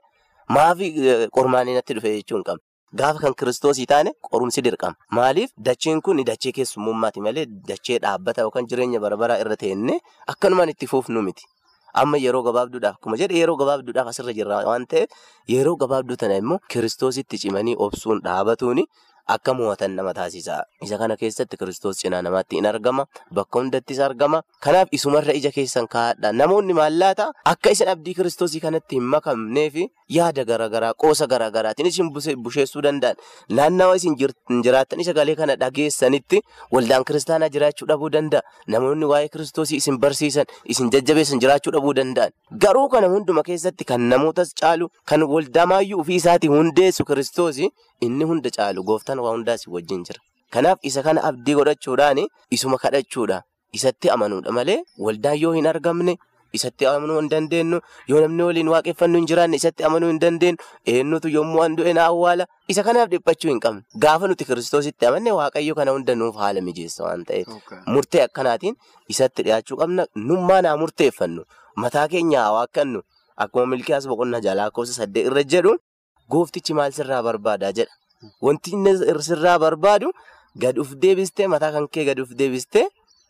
maafii 0.50 0.92
qormaanii 1.38 1.76
natti 1.80 1.94
dhufe 1.98 2.14
jechuu 2.18 2.38
hin 2.38 2.44
qabnu. 2.50 2.64
Gaafa 3.00 3.20
kan 3.24 3.34
kiristoosii 3.40 3.86
taane 3.88 4.12
qorumsi 4.32 4.62
dirqama. 4.66 4.96
Maaliif 5.18 5.52
dacheen 5.68 6.02
kun 6.02 6.18
dachee 6.30 6.52
keessummummaati 6.58 7.22
malee 7.28 7.46
dachee 7.70 8.00
dhaabbata 8.04 8.42
yookaan 8.48 8.68
jireenya 8.68 9.00
barabaraa 9.00 9.38
irra 9.44 9.56
teennee 9.64 10.00
akkanumaan 10.34 10.70
itti 10.74 10.88
fuufnu 10.94 11.22
miti. 11.28 11.46
Amma 12.02 12.18
yeroo 12.24 12.42
gabaabduudhaaf 12.44 12.96
akkuma 13.00 13.18
jedhe 13.22 13.40
yeroo 13.40 13.56
gabaabduudhaaf 13.62 14.08
asirra 14.12 14.34
jirra 14.36 14.60
waan 14.68 14.86
ta'eef 14.92 15.10
yeroo 15.54 15.76
gabaabduu 15.86 16.18
tana 16.22 16.38
immoo 16.44 16.60
kiristoositti 16.74 17.38
cimanii 17.46 17.76
obsuun 17.88 18.22
dhaabatuuni 18.28 18.86
akka 19.36 19.54
mo'atan 19.60 19.96
nama 19.98 20.14
taasisa. 20.14 20.56
Isa 20.86 20.98
kana 21.02 21.16
keessatti 21.22 21.58
kiristoos 21.62 21.98
cinaa 22.02 22.22
namaatti 22.28 22.58
in 22.60 22.66
argama. 22.72 23.06
Bakka 23.38 23.60
hundattis 23.60 24.00
argama. 24.08 24.42
Kanaaf 24.66 24.88
isumarra 24.98 25.34
ija 25.40 25.52
keessan 25.58 25.88
kaa'adha. 25.96 26.32
Namoonni 26.42 26.74
maallaata 26.80 27.32
akka 27.54 27.72
isin 27.76 27.88
abdii 27.94 28.14
kiristoosii 28.20 28.60
kanatti 28.66 28.96
hin 29.00 29.08
makamneef 29.16 29.76
yaada 30.18 30.44
garaagaraa 30.52 30.94
qoosa 31.04 31.28
garaagaraatiin 31.34 31.88
isin 31.92 32.10
busheessuu 32.44 32.82
danda'an. 32.88 33.16
Naannawa 33.50 33.96
isin 34.02 34.16
jiraattan 34.64 35.04
sagalee 35.10 35.36
kana 35.36 35.56
dhageessanitti 35.64 36.42
waldaan 36.72 37.06
kiristaanaa 37.12 37.50
jiraachuu 37.56 37.88
dhabuu 37.94 38.10
danda'a. 38.18 38.42
Namoonni 38.68 39.06
waa'ee 39.14 39.30
kiristoosii 39.36 39.78
isin 39.84 40.00
barsiisan 40.00 40.46
isin 40.66 40.92
jajjabeessan 40.92 41.40
jiraachuu 41.46 41.74
dhabuu 41.78 41.94
danda'an. 42.02 42.32
Garuu 42.66 42.88
kana 42.90 43.08
hunduma 43.16 43.44
keessatti 43.44 43.84
kan 43.94 44.02
namootas 44.14 44.54
caalu 44.62 44.90
kan 45.06 45.24
waldamaayyuu 45.34 46.02
ofii 46.04 46.20
isaatii 46.22 46.50
hundeessu 46.58 47.06
kiristoosii 47.06 47.70
inni 48.08 48.26
hunda 48.30 48.50
caalu 48.58 48.84
gooftaan 48.84 49.20
waa 49.26 49.32
hundaas 49.38 49.68
wajjin 49.68 50.04
jira. 50.10 50.20
Kanaaf 50.54 50.80
isa 50.90 51.04
kana 51.04 51.24
abdii 51.30 51.56
godhachuudhaan 51.60 52.26
isuma 52.50 52.78
kadhachuudha. 52.78 53.42
Isatti 53.78 54.10
amanuudha 54.10 54.52
malee 54.52 54.84
waldaan 55.00 55.38
yoo 55.42 55.54
hin 55.56 55.68
argamne 55.72 56.18
isatti 56.58 56.86
amanuu 56.88 57.20
hin 57.20 57.30
dandeenyu 57.32 57.78
yoo 58.12 58.20
namni 58.24 58.44
waliin 58.44 58.68
waaqeffannu 58.74 59.18
hin 59.20 59.28
jiraanne 59.30 59.56
isatti 59.62 59.84
amanuu 59.90 60.10
hin 60.10 60.18
dandeenyu 60.24 60.58
eenyutu 60.94 61.30
yommuu 61.36 61.62
an 61.66 61.78
du'e 61.78 61.94
na 61.98 62.04
awwaala 62.12 62.48
isa 62.74 62.84
kanaaf 62.88 63.08
dhiphachuu 63.14 63.50
hin 63.52 63.60
qabnu. 63.66 63.82
Gaafa 64.06 64.28
nuti 64.28 64.46
kiristoositti 64.50 65.06
amanne 65.12 65.32
waaqayyo 65.38 65.76
kana 65.80 65.92
hunda 65.96 66.16
nuuf 66.16 66.36
haala 66.44 66.62
mijeessa 66.68 67.04
waan 67.08 67.24
ta'eef 67.30 67.48
murtee 67.88 68.24
akkanaatiin 68.28 68.76
isatti 69.16 69.44
dhiyaachuu 69.48 69.78
qabna 69.84 70.06
nummaa 70.16 70.60
naa 70.68 70.76
murteeffannu 70.84 71.46
mataa 71.86 72.08
keenya 72.16 72.44
waaqannu 72.58 73.02
akkuma 73.46 73.66
milkiyaas 73.76 74.08
boqonnaa 74.12 74.44
jalaa 74.50 74.66
lakkoofsa 74.68 74.94
saddeet 75.00 75.32
irra 75.32 75.44
jedhu 75.56 75.78
gooftichi 76.36 76.74
maal 76.74 76.92
sirraa 76.92 77.24
barbaadaa 77.24 77.72
jedha. 77.72 77.94
Wanti 78.42 78.72
sirraa 79.28 79.58
barbaadu 79.60 80.12
gad 80.56 80.78
uf 80.80 80.90
deebistee 80.96 81.48
mataa 81.48 81.72
kan 81.72 81.88
kee 81.88 82.06
gad 82.06 82.20
uf 82.20 82.30
deebistee 82.36 82.88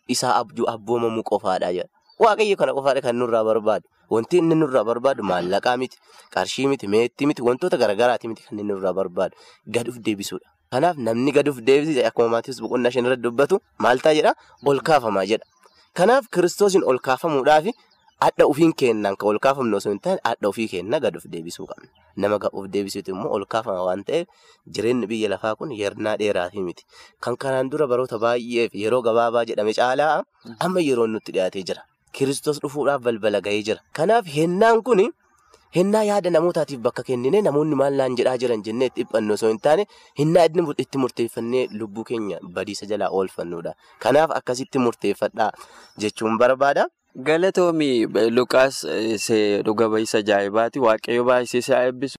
isaa 0.07 0.35
abboomamuu 0.73 1.23
qofaadha 1.23 1.69
jedha. 1.73 1.89
Waaqayyo 2.19 2.55
kana 2.57 2.73
qofaadha 2.73 3.01
kan 3.01 3.15
nurraa 3.15 3.43
barbaadu. 3.43 3.85
Wanti 4.09 4.37
inni 4.37 4.55
nurraa 4.55 4.83
barbaadu 4.83 5.23
maallaqaa 5.23 5.77
miti, 5.77 5.97
qarshii 6.33 6.67
miti, 6.67 6.87
meettii 6.87 7.25
miti, 7.27 7.41
wantoota 7.41 7.77
garaagaraati 7.77 8.27
miti 8.27 8.43
kan 8.43 8.59
inni 8.59 8.67
nurraa 8.73 8.93
barbaadu. 8.93 9.35
Gad 9.67 9.87
uf 9.87 9.97
deebisuudha. 10.05 10.47
Kanaaf 10.71 10.97
namni 10.97 11.31
gad 11.31 11.47
uf 11.49 11.57
deebise 11.61 12.03
akkuma 12.05 12.27
Maatiyoos 12.35 12.59
boqonnaa 12.61 12.91
shan 12.91 13.05
irratti 13.05 13.23
dubbatu 13.23 13.59
maal 13.79 13.99
ta'a 14.03 14.13
jedha? 14.15 14.33
Ol 14.65 14.79
kaafamaa 14.89 15.25
jedha. 15.31 15.45
Kanaaf 15.93 16.27
kiristoosiin 16.33 16.83
ol 16.83 16.99
kaafamuudhaafi 16.99 17.73
Hadha 18.21 18.45
ofiin 18.45 18.73
kennaan 18.79 19.15
kan 19.17 19.27
ol 19.33 19.39
kaafamnu 19.45 19.77
osoo 19.77 19.91
hin 19.93 19.99
taane 20.05 20.19
hadha 20.29 20.47
ofii 20.49 20.67
kennaa 20.73 20.99
gad 21.05 21.15
of 21.19 21.23
deebisuu 21.35 21.65
qabna. 21.69 21.87
Nama 22.15 22.37
of 22.59 22.65
deebisuutu 22.73 23.11
immoo 23.15 23.31
ol 23.37 23.45
kaafama 23.53 23.81
waan 23.87 24.03
ta'eef 24.09 24.27
jireenyi 24.75 25.07
biyya 25.11 25.29
lafaa 25.33 25.55
kun 25.55 25.71
yernaa 25.79 26.17
dheeraafi 26.21 26.61
miti. 26.67 26.85
Kan 27.19 27.37
kanaan 27.37 27.71
dura 27.71 27.87
baroota 27.87 28.19
baay'eef 28.25 28.75
yeroo 28.83 29.01
gabaabaa 29.07 29.45
jedhame 29.51 29.73
caalaa 29.79 30.21
amma 30.67 30.85
yeroon 30.89 31.11
nutti 31.17 31.31
dhiyaatee 31.37 31.63
jira. 31.71 31.81
Kiristoos 32.11 32.61
dhufuudhaaf 32.61 33.01
balbala 33.01 33.41
gahee 33.41 33.63
jira. 33.71 33.81
Kanaaf 33.93 34.29
hennaan 34.35 34.83
kun 34.83 35.01
hennaa 35.75 36.03
yaada 36.11 36.29
namootaatiif 36.37 36.79
bakka 36.85 37.03
kennine 37.09 37.41
namoonni 37.41 37.75
maal 37.83 37.93
naan 38.03 38.15
jedhaa 38.21 38.37
jiran 38.37 38.61
jennee 38.69 38.91
itti 38.93 39.01
dhiphannu 39.03 39.33
osoo 39.39 39.49
hin 39.55 39.59
taane 39.67 39.85
hennaa 40.19 40.45
itti 40.85 40.97
murteeffannee 41.03 41.67
lubbuu 41.73 42.03
keenya 42.13 42.37
badiisa 42.55 42.85
jalaa 42.85 43.09
oolfannuudha. 43.09 43.73
Kanaaf 43.99 44.31
akkasitti 44.39 44.77
murteeffadhaa 44.87 45.51
jechuun 45.97 46.37
barbaada. 46.37 46.85
Galatoomii 47.15 48.07
Luqaas 48.31 48.85
dhuga 49.65 49.89
ba'iisa 49.91 50.17
ajaa'ibaati. 50.23 50.79
Waaqayyo 50.79 51.23
baay'isee 51.27 51.59
isaa 51.59 51.83
eebbisu. 51.87 52.15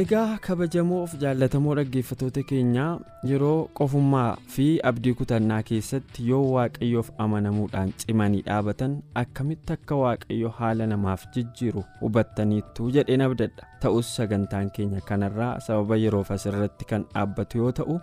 Egaa 0.00 0.38
kabajamoof 0.46 1.14
jaallatamoo 1.22 1.74
dhaggeeffatoota 1.78 2.42
keenyaa 2.50 3.00
yeroo 3.30 3.68
qofummaa 3.80 4.36
fi 4.54 4.66
abdii 4.90 5.12
kutannaa 5.20 5.60
keessatti 5.70 6.28
yoo 6.28 6.40
waaqayyoof 6.54 7.10
amanamuudhaan 7.24 7.92
cimanii 8.04 8.42
dhaabatan 8.48 8.96
akkamitti 9.24 9.72
akka 9.76 9.96
waaqayyo 10.04 10.48
haala 10.60 10.86
namaaf 10.94 11.26
jijjiiru 11.36 11.84
hubattaniittu 12.00 12.90
jedheen 12.96 13.20
abdadha. 13.28 13.66
Ta'us 13.84 14.16
sagantaan 14.16 14.70
keenya 14.70 15.00
kanarraa 15.12 15.52
sababa 15.68 15.96
yeroof 16.06 16.30
asirratti 16.38 16.84
kan 16.94 17.04
dhaabbatu 17.14 17.58
yoo 17.64 17.72
ta'u. 17.82 18.00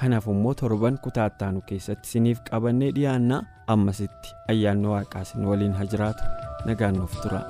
kanaaf 0.00 0.26
immoo 0.32 0.54
torban 0.60 0.98
kutaa 1.06 1.26
ittaanu 1.32 1.60
keessatti 1.70 2.08
siniif 2.14 2.42
qabannee 2.50 2.90
dhiyaannaa 2.98 3.40
ammasitti 3.76 4.34
ayyaanni 4.54 4.92
waaqaas 4.94 5.34
waliin 5.50 5.76
haa 5.80 5.90
jiraatu 5.94 6.24
nagaannoof 6.70 7.18
tura. 7.22 7.42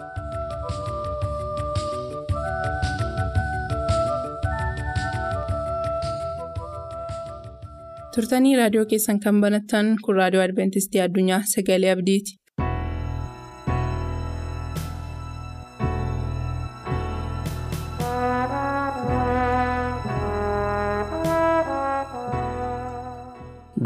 turtanii 8.14 8.56
raadiyoo 8.60 8.86
keessan 8.92 9.20
kan 9.24 9.40
banattan 9.44 9.88
kun 10.04 10.16
raadiyoo 10.20 10.44
adventistii 10.44 11.00
addunyaa 11.06 11.40
sagalee 11.54 11.90
abdiiti 11.96 12.36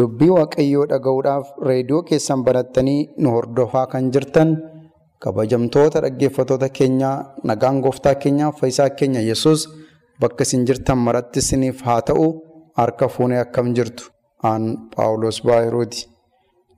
Dubbii 0.02 0.30
Waaqayyoo 0.36 0.84
dhaga'uudhaaf 0.90 1.48
reediyoo 1.68 2.02
keessan 2.10 2.40
banattanii 2.46 3.00
nu 3.22 3.30
hordofaa 3.34 3.86
kan 3.92 4.06
jirtan 4.14 4.50
kabajamtoota 5.24 6.00
dhaggeeffattoota 6.04 6.68
keenyaa 6.78 7.16
nagaan 7.50 7.80
gooftaa 7.84 8.14
keenyaaf 8.22 8.56
fayyisaa 8.62 8.88
keenya 9.02 9.20
yesus 9.30 9.60
bakka 10.24 10.42
isin 10.48 10.64
jirtan 10.70 10.98
maratti 11.08 11.38
isiniif 11.44 11.82
haa 11.88 12.00
ta'u 12.08 12.26
harka 12.80 13.08
fuunee 13.16 13.38
akkam 13.44 13.68
jirtu 13.76 14.04
aan 14.50 14.64
paawulos 14.96 15.38
baayirooti. 15.50 16.00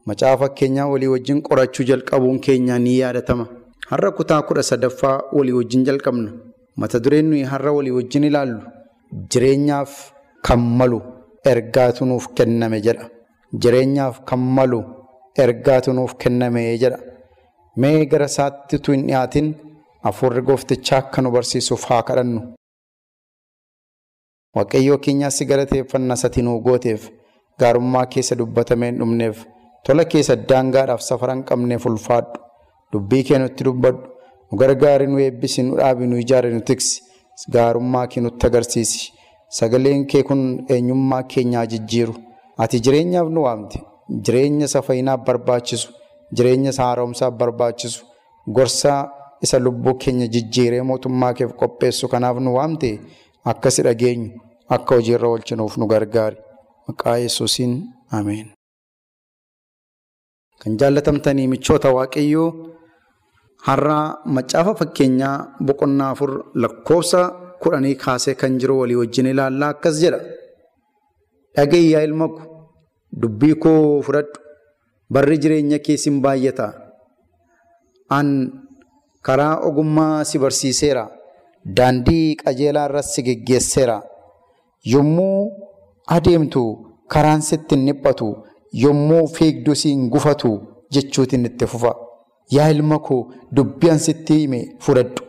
Macaafa 0.09 0.49
keenyaa 0.59 0.89
walii 0.93 1.13
wajjin 1.15 1.41
qorachuu 1.49 1.87
jalqabuun 1.91 2.39
keenya 2.47 2.79
ni 2.79 2.99
yaadatama. 2.99 3.47
Har'a 3.91 4.11
kutaa 4.19 4.43
kudha 4.49 4.63
sadaffaa 4.71 5.17
walii 5.37 5.57
wajjin 5.61 5.85
jalqabna. 5.89 6.31
Mata 6.77 6.99
dureen 7.05 7.27
nuyi 7.31 7.43
har'a 7.55 7.73
walii 7.79 7.95
wajjin 7.99 8.25
ilaallu 8.31 8.61
jireenyaaf 9.33 9.93
kan 10.47 10.61
malu. 10.81 11.01
ergaatu 11.53 12.07
nuuf 12.11 12.27
kenname 12.37 12.79
jedha. 12.85 13.05
Jireenyaaf 13.63 14.25
kan 14.29 14.39
malu 14.57 14.81
ergaatu 15.45 15.93
nuuf 15.93 16.15
kenname 16.23 16.63
jedha. 16.83 16.99
Mee 17.81 18.07
gara 18.07 18.27
isaatti 18.33 18.77
utuu 18.79 18.95
hin 18.95 19.07
dhiyaatin 19.09 19.49
hafuurri 20.05 20.43
gooftichaa 20.49 20.99
akka 21.03 21.23
nu 21.23 21.31
barsiisuuf 21.37 21.85
haa 21.91 22.03
kadhannu. 22.09 22.41
Waaqayyoo 24.57 24.99
keenyaa 25.05 25.31
si 25.37 25.45
galateeffannaa 25.51 26.17
sati 26.23 26.43
nuu 26.47 26.59
gooteef 26.67 27.09
gaarummaa 27.61 28.07
keessa 28.15 28.37
dubbatamee 28.41 28.91
hin 28.91 28.99
dhumneef 29.03 29.45
tola 29.87 30.05
keessa 30.13 30.37
daangaadhaaf 30.51 31.01
safara 31.09 31.35
hin 31.37 31.45
qabneef 31.51 31.87
ulfaadhu. 31.91 32.39
Dubbii 32.93 33.23
kee 33.29 33.39
nutti 33.43 33.65
dubbadhu. 33.69 34.03
Nu 34.51 34.59
gargaari 34.61 35.07
nu 35.13 35.19
eebbisi 35.27 35.63
nu 35.63 35.77
dhaabi 35.81 36.07
nu 36.11 36.17
ijaari 36.25 36.53
nu 36.55 36.61
tiksi. 36.69 37.03
Gaarummaa 37.55 38.07
kee 38.13 38.21
nutti 38.27 38.47
agarsiisi. 38.47 39.01
Sagaleen 39.59 40.07
kee 40.13 40.23
kun 40.29 40.43
eenyummaa 40.77 41.23
keenyaa 41.35 41.67
jijjiiru. 41.73 42.15
Ati 42.63 42.81
jireenyaaf 42.81 43.29
nu 43.35 43.43
waamte. 43.47 43.79
Jireenya 44.25 44.67
isa 44.67 44.83
fayyinaaf 44.83 45.21
barbaachisu. 45.27 45.89
Jireenya 46.33 46.71
isa 46.71 46.83
haaromsaaf 46.87 47.35
barbaachisu. 47.35 48.05
Gorsa 48.47 49.11
isa 49.43 49.59
lubbuu 49.59 49.95
keenya 49.95 50.27
jijjiiree 50.35 50.83
mootummaa 50.83 51.33
keef 51.35 51.53
qopheessu 51.61 52.09
kanaaf 52.09 52.37
nu 52.41 52.55
waamte 52.57 53.01
akka 53.45 53.71
si 53.71 53.83
dhageenyu 53.83 54.31
akka 54.69 54.95
hojiirra 54.95 55.29
oolchinuuf 55.29 55.77
nu 55.79 55.87
gargaari. 55.87 56.37
Maqaa 56.89 57.17
Yesuusiin 57.25 57.73
Ameen. 58.11 58.47
Kan 60.61 60.77
jaallatamtanii 60.79 61.47
michoota 61.49 61.91
Waaqayyoo 61.97 62.49
har'a 63.67 63.99
macaafa 64.37 64.75
fakkeenyaa 64.81 65.37
boqonnaa 65.67 66.11
afur 66.15 66.31
lakkoofsa 66.63 67.21
kudhanii 67.63 67.95
kaasee 68.05 68.35
kan 68.41 68.59
jiru 68.61 68.79
walii 68.81 68.97
wajjin 69.03 69.27
ilaallaa 69.33 69.69
akkas 69.75 70.01
jedha. 70.03 70.21
Dhaga'i 71.57 71.91
yaa 71.93 72.03
ilma 72.09 72.27
ko 72.29 72.43
dubbii 73.23 73.55
koo 73.65 74.03
fudhadhu 74.07 74.41
barri 75.15 75.37
jireenya 75.43 75.79
keessin 75.87 76.17
baay'ata. 76.25 76.67
An 78.17 78.29
karaa 79.27 79.55
ogummaa 79.69 80.25
si 80.31 80.39
barsiiseera. 80.45 81.05
Daandii 81.77 82.37
qajeelaa 82.43 82.87
irras 82.89 83.13
si 83.15 83.23
geggeesseera. 83.29 83.97
Yommuu 84.93 85.39
adeemtu 86.17 86.63
karaan 87.13 87.43
sitti 87.51 87.75
hin. 87.77 88.29
Yommuu 88.85 89.27
fiigdu 89.37 89.75
si 89.81 89.89
hin 89.95 90.09
gufatu 90.11 90.51
jechuutiin 90.93 91.47
itti 91.51 91.67
fufa. 91.67 91.95
Yaa 92.57 92.69
ilma 92.75 92.99
koo 92.99 93.21
dubbii 93.57 93.91
an 93.95 93.99
sitti 94.09 94.39
hime 94.41 94.61
fudhadhu. 94.81 95.23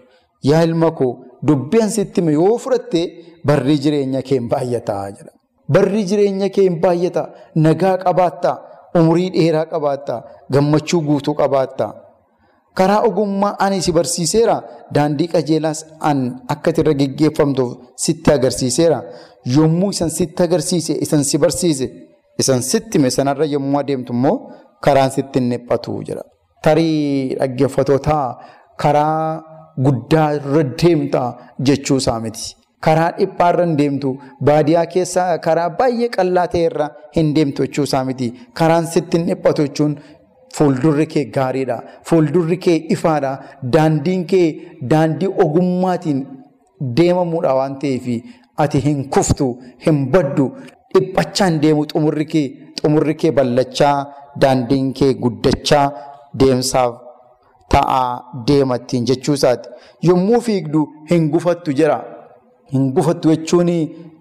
Yaa 0.49 0.63
ilma 0.63 0.91
koo 0.91 1.11
dubbii 1.47 1.81
an 1.85 1.89
sitti 1.97 2.21
hime 2.21 2.33
yoo 2.33 2.57
fudhatte 2.57 3.01
barri 3.45 3.77
jireenya 3.83 4.21
kee 4.21 4.39
hin 4.39 4.49
baay'ata. 4.49 4.97
Barri 5.73 6.03
jireenya 6.09 6.49
kee 6.49 6.63
hin 6.69 6.79
baay'ata. 6.83 7.23
Nagaa 7.55 7.97
qabaatta. 8.05 8.51
Umurii 8.99 9.29
dheeraa 9.35 9.65
qabaatta. 9.73 10.15
Gammachuu 10.53 11.01
guutuu 11.07 11.33
qabaatta. 11.41 11.87
Karaa 12.77 13.01
ogummaa 13.07 13.55
ani 13.65 13.81
si 13.81 13.91
barsiiseera. 13.97 14.55
Daandii 14.95 15.27
qajeelaas 15.33 15.85
an 16.09 16.19
akka 16.53 16.71
irra 16.81 16.93
geggeeffamtuuf 17.01 17.71
sitti 18.05 18.31
agarsiiseera. 18.37 18.99
Yommuu 19.55 19.89
isan 19.95 20.09
sitti 20.09 20.43
agarsiise, 20.43 20.93
isan 21.05 21.23
si 21.23 21.37
barsiise, 21.37 21.87
isan 22.41 22.61
sitti 22.61 22.97
hime 22.97 23.09
sanarra 23.17 23.45
yommuu 23.45 23.79
adeemtu 23.79 24.13
immoo 24.13 24.37
karaan 24.83 25.11
sitti 25.11 25.39
hin 25.39 25.49
dhiphatu 25.51 26.01
jedha. 26.07 26.23
Tarii 26.63 27.35
dhaggeeffatootaa 27.39 28.25
karaa 28.81 29.41
guddaa 29.85 30.29
irra 30.37 30.63
deemta 30.81 31.21
jechuu 31.69 31.97
isaa 32.03 32.19
miti. 32.19 32.55
Karaa 32.85 33.11
dhiphaa 33.17 33.49
irra 33.53 33.65
hin 33.65 33.75
deemtu. 33.77 34.09
Baadiyyaa 34.49 34.85
keessaa 34.95 35.37
karaa 35.45 35.69
baay'ee 35.79 36.09
qal'aa 36.17 36.47
ta'e 36.53 36.63
irra 36.69 36.87
hin 37.17 37.33
deemtu 37.35 37.63
jechuu 37.67 37.83
isaa 37.89 38.03
miti. 38.09 38.27
Karaan 38.59 38.87
sitti 38.95 39.17
hin 39.17 39.27
dhiphatu 39.29 39.65
jechuun 39.67 39.95
fuuldurri 40.57 41.05
kee 41.13 41.25
gaariidha. 41.37 41.77
Fuuldurri 42.09 42.57
kee 42.65 42.77
ifaadha. 42.97 43.31
Daandiin 43.73 44.25
kee 44.33 44.47
daandii 44.91 45.31
ogummaatiin 45.45 46.19
deemamuudha 46.97 47.53
waan 47.59 47.79
ta'eef 47.81 48.07
ati 48.63 48.79
hin 48.85 48.99
kuftu, 49.09 49.47
hin 49.85 49.97
baddu, 50.11 50.45
dhiphachaa 50.93 51.47
hin 51.49 51.57
deemu 51.63 51.85
xumurri 51.91 52.25
kee, 52.33 52.45
xumurri 52.81 53.15
kee 53.21 53.31
ballachaa, 53.39 53.95
daandiin 54.41 54.93
kee 54.99 55.13
guddachaa 55.23 55.85
deemsaaf 56.39 56.93
ta'aa 57.73 58.07
deemattiin 58.47 59.05
jechuu 59.09 59.33
isaati. 59.39 59.69
Yommuu 60.07 60.41
fiigdu 60.47 60.85
hin 61.11 61.29
gufattu 61.33 61.73
jira. 61.79 61.97
Hin 62.73 62.91
gufattu 62.93 63.29
jechuun 63.33 63.69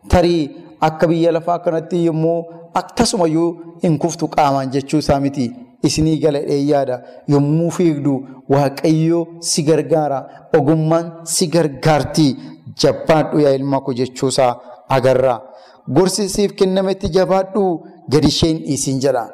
tarii 0.09 0.51
akka 0.81 1.07
biyya 1.09 1.33
lafaa 1.33 1.59
kanatti 1.59 2.05
yommuu 2.07 2.39
akkasumayyuu 2.81 3.51
hin 3.83 3.99
kuftu 3.99 4.29
qaamaan 4.29 4.71
jechuu 4.71 4.99
isaa 5.05 5.21
miti. 5.21 5.47
Isinii 5.83 6.19
gala 6.19 6.41
dheeyyaadha. 6.49 6.97
Yommuu 7.29 7.71
fiigdu 7.71 8.15
waaqayyoo 8.49 9.27
si 9.41 9.63
gargaara. 9.63 10.19
Ogummaan 10.59 11.13
si 11.25 11.47
gargaarti. 11.49 12.37
Jabaadhu 12.83 13.41
yaa 13.41 13.53
ilma 13.59 13.81
koo 13.81 13.93
jechuusaa 13.95 14.53
agarra. 14.89 15.41
Gorsi 15.97 16.29
siif 16.29 16.53
kennametti 16.59 17.09
jabaadhu 17.17 17.65
gadi 18.11 18.29
isheen 18.29 18.59
dhiisin 18.67 19.01
jedha. 19.05 19.25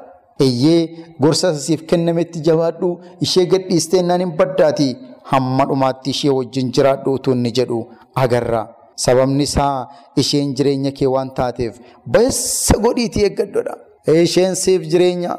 Eeyyee 0.41 0.81
gorsa 1.21 1.55
siif 1.55 1.83
kennametti 1.87 2.41
jabaadhu 2.49 2.91
ishee 3.21 3.47
gadhiistee 3.47 4.03
naan 4.03 4.21
hin 4.25 4.33
baddaati. 4.37 4.89
Hamma 5.31 5.65
dhumaatti 5.71 6.11
ishee 6.11 6.31
wajjin 6.39 6.73
jiraadhu 6.77 7.13
utuu 7.19 7.33
inni 7.39 7.53
jedhu 7.59 7.81
agarra. 8.15 8.63
Sababni 9.05 9.43
isaa 9.49 9.89
isheen 10.23 10.55
jireenya 10.57 10.93
kee 10.99 11.07
waan 11.15 11.31
taateef 11.39 11.75
ba'eessa 12.13 12.79
godhiitii 12.85 13.25
eeggadhodha. 13.29 13.75
Isheen 14.25 14.55
siif 14.63 14.83
jireenya. 14.93 15.33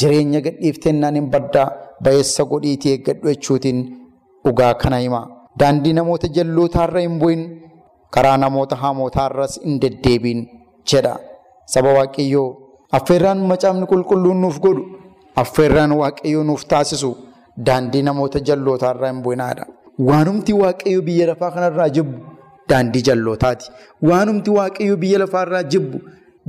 Jireenya 0.00 0.40
gadhiiftee 0.46 0.92
naan 0.92 1.14
hin 1.20 1.28
baddaa 1.34 1.68
ba'eessa 2.04 2.44
godhiitii 2.52 2.92
eeggadhu 2.96 3.28
jechuutiin 3.32 3.80
dhugaa 4.44 4.74
kana 4.82 4.98
hima. 5.04 5.20
Daandii 5.60 5.92
namoota 5.98 6.28
jallootaarra 6.36 7.00
hin 7.06 7.18
bu'in 7.22 7.42
karaa 8.14 8.36
namoota 8.44 8.76
hamootaarras 8.84 9.60
hin 9.64 9.80
deddeebiin 9.82 10.40
jedha. 10.92 11.14
Saba 11.72 11.92
Waaqayyoo 11.98 12.48
affeerraan 12.98 13.38
macaafni 13.50 13.86
qulqulluun 13.92 14.40
nuuf 14.44 14.58
godhu 14.64 14.82
affeerraan 15.42 15.92
Waaqayyoo 16.00 16.44
nuuf 16.48 16.64
taasisu 16.72 17.10
daandii 17.66 18.02
namoota 18.08 18.38
jallootaarra 18.48 19.08
hin 19.12 19.22
bu'inaadha. 19.26 19.64
Waanumti 20.08 20.52
Waaqayyoo 20.62 21.02
biyya 21.08 21.26
lafaa 21.32 21.50
kanarraa 21.56 21.88
jibbu 21.98 22.16
daandii 22.72 23.02
jallootaati. 23.08 23.70
Waanumti 24.10 24.50
Waaqayyoo 24.58 24.96
biyya 25.04 25.18
lafaarraa 25.24 25.62
jibbu 25.74 26.00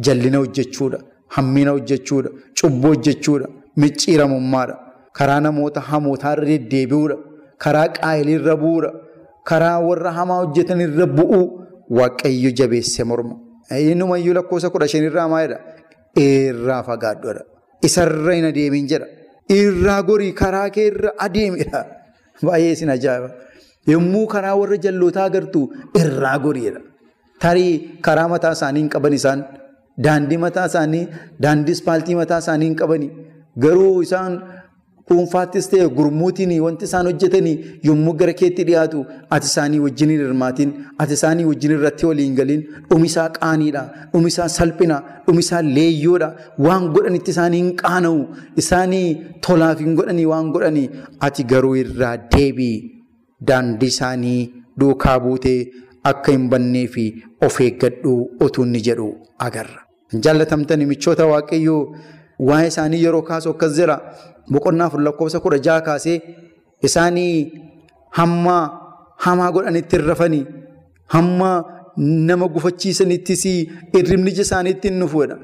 jallina 0.07 0.37
hojjechuudha. 0.43 0.99
Hammina 1.35 1.71
hojjechuudha. 1.77 2.29
Cubbuu 2.61 2.87
hojjechuudha. 2.95 3.47
Micciiramummaadha. 3.77 4.75
Karaa 5.17 5.39
namoota 5.45 5.79
hamootaarra 5.89 6.45
deddeebi'uudha. 6.51 7.17
Karaa 7.63 7.87
qaayiliirra 7.97 8.55
bu'uudha. 8.63 8.91
Karaa 9.49 9.79
warra 9.87 10.11
hamaa 10.19 10.39
hojjetanirra 10.43 11.05
bu'uu 11.17 11.45
waaqayyo 11.97 12.51
jabeesse 12.59 13.03
morma. 13.03 13.35
Innumayyuu 13.91 14.33
lakkoofsa 14.37 14.69
kudha 14.69 14.87
shanirraa 14.93 15.27
maalidha? 15.33 15.59
Irraa 16.25 16.83
fagaadhuudha. 16.89 17.41
Isarra 17.87 18.33
hin 18.37 18.45
adeemin 18.51 18.87
jedha. 18.91 19.07
Irraa 19.59 20.01
gorii 20.09 20.31
karaa 20.41 20.69
kee 20.75 20.85
irra 20.91 21.11
adeemidha. 21.25 21.81
Baay'ee 22.47 22.71
isin 22.75 22.89
ajaa'iba. 22.95 23.29
Yommuu 23.91 24.25
karaa 24.33 24.55
warra 24.61 24.77
jallootaa 24.85 25.25
agartu 25.29 25.61
irraa 26.01 26.37
goriidha. 26.45 26.81
Tarii 27.43 27.73
karaa 28.07 28.27
mataa 28.33 28.51
isaanii 28.57 28.79
hin 28.83 28.89
qaban 28.95 29.13
isaan 29.19 29.43
daandii 30.07 30.37
mataa 30.47 30.65
isaanii 30.71 31.05
daandii 31.45 31.71
ispaaltii 31.79 32.15
mataa 32.21 32.39
isaanii 32.45 32.65
hin 32.71 32.75
qabani. 32.81 33.09
Garuu 33.63 34.01
isaan 34.07 34.37
dhuunfaattis 35.09 35.67
ta'e 35.71 35.87
gurmuutiin 35.97 36.51
wanti 36.65 36.85
isaan 36.89 37.05
hojjetanii 37.09 37.55
yommuu 37.87 38.13
gara 38.21 38.33
keetti 38.41 38.63
dhiyaatu 38.69 38.99
ati 39.37 39.47
isaanii 39.51 39.79
wajjin 39.85 40.09
hin 40.13 40.21
hirmaatin 40.25 40.69
ati 41.05 41.13
isaanii 41.19 41.45
wajjin 41.49 41.71
irratti 41.77 42.05
waliin 42.09 42.35
galin 42.39 42.61
dhumisaa 42.91 43.27
qaaniidha 43.37 43.83
dhumisaa 44.13 44.47
salphina 44.55 44.97
dhumisaa 45.27 45.61
leeyyoodha 45.77 46.29
waan 46.67 46.87
godhanitti 46.95 47.31
isaanii 47.35 47.61
hin 47.63 47.75
qaana'u 47.83 48.21
isaanii 48.63 49.05
tolaaf 49.47 49.79
hin 49.85 49.95
godhanii 49.99 50.25
waan 50.33 50.51
godhanii 50.57 50.87
ati 51.29 51.43
garuu 51.53 51.75
irraa 51.83 52.15
deebii 52.37 52.75
daandii 53.47 53.87
isaanii 53.93 54.41
duukaa 54.79 55.19
buutee 55.23 55.59
akka 56.11 56.31
hin 56.35 56.49
bannee 56.51 56.87
fi 56.93 57.05
of 57.47 57.59
eeggadhu 57.65 58.13
otuu 58.45 58.63
inni 58.65 58.81
jedhu 58.87 59.07
agarra. 59.47 59.79
Jaallatamtanii 60.23 60.85
michoota 60.93 61.25
waaqayyoo 61.31 61.81
waa'ee 62.49 62.67
isaanii 62.73 63.03
yeroo 63.03 63.21
kaasu 63.29 63.49
akkas 63.53 63.75
jira. 63.79 63.95
Boqonnaa 64.51 64.87
afur 64.91 65.01
lakkoofsa 65.07 65.39
kudha 65.45 65.59
jaha 65.67 65.81
kaasee 65.87 66.17
isaanii 66.89 67.35
hamma 68.19 68.57
hamaa 69.25 69.51
godhanitti 69.55 69.95
hin 69.97 70.05
rafanii 70.11 70.45
hamma 71.15 71.49
nama 72.29 72.47
gufachiisanittis 72.55 73.45
irribni 73.99 74.31
ija 74.31 74.41
isaaniitti 74.47 74.87
hin 74.89 74.99
dhufuudha. 75.03 75.37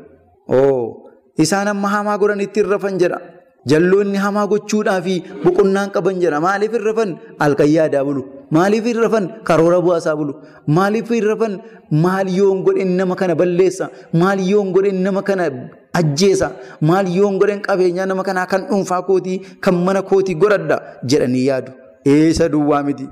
Isaan 1.44 1.68
hamma 1.72 1.88
hamaa 1.96 2.18
godhanitti 2.18 2.60
hin 2.62 2.70
rafan 2.76 2.98
jedha. 3.04 3.20
Jalloonni 3.68 4.18
hamaa 4.18 4.48
gochuudhaa 4.48 5.02
fi 5.02 5.22
boqonnaan 5.44 5.90
qaban 5.96 6.20
jedha. 6.22 6.40
Maaliif 6.40 6.72
hin 6.74 6.84
rafan? 6.90 7.10
Halkan 7.40 7.68
yaadaa 7.70 8.04
bulu. 8.06 8.24
Maaliif 8.52 8.86
hin 8.86 8.98
rafan? 9.04 9.26
Karoora 9.44 9.82
bu'aasaa 9.82 10.16
bulu. 10.20 10.34
Maaliif 10.68 11.10
hin 11.12 11.24
rafan? 11.32 11.60
Maal 11.92 12.28
yoon 12.38 12.64
godhen 12.64 12.96
nama 12.98 13.16
kana 13.16 13.36
balleessa? 13.36 13.90
Maal 14.14 14.40
yoon 14.52 14.72
godhen 14.74 15.02
nama 15.04 15.22
kana 15.30 15.50
ajjeesa? 15.94 16.52
Maal 16.82 17.08
yoon 17.18 17.38
godhen 17.40 17.62
qabeenyaa 17.68 18.06
nama 18.12 18.24
kanaa 18.24 18.46
kan 18.46 18.62
dhuunfaa 18.70 19.02
kootii 19.10 19.40
kan 19.68 19.76
mana 19.88 20.02
kootii 20.02 20.36
godhadha 20.44 20.78
jedhanii 21.06 21.46
yaadu. 21.50 21.72
Eessa 22.06 22.50
duwwaa 22.50 22.84
miti. 22.84 23.08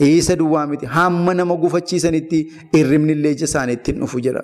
Eessa 0.00 0.36
duwwaa 0.36 0.66
miti. 0.66 0.86
Hamma 0.86 1.34
nama 1.34 1.54
gufachiisanitti 1.56 2.40
irribni 2.80 3.12
illee 3.12 3.32
ija 3.36 3.44
isaaniitti 3.50 3.92
hin 3.92 4.00
dhufu 4.00 4.20
jedha. 4.20 4.42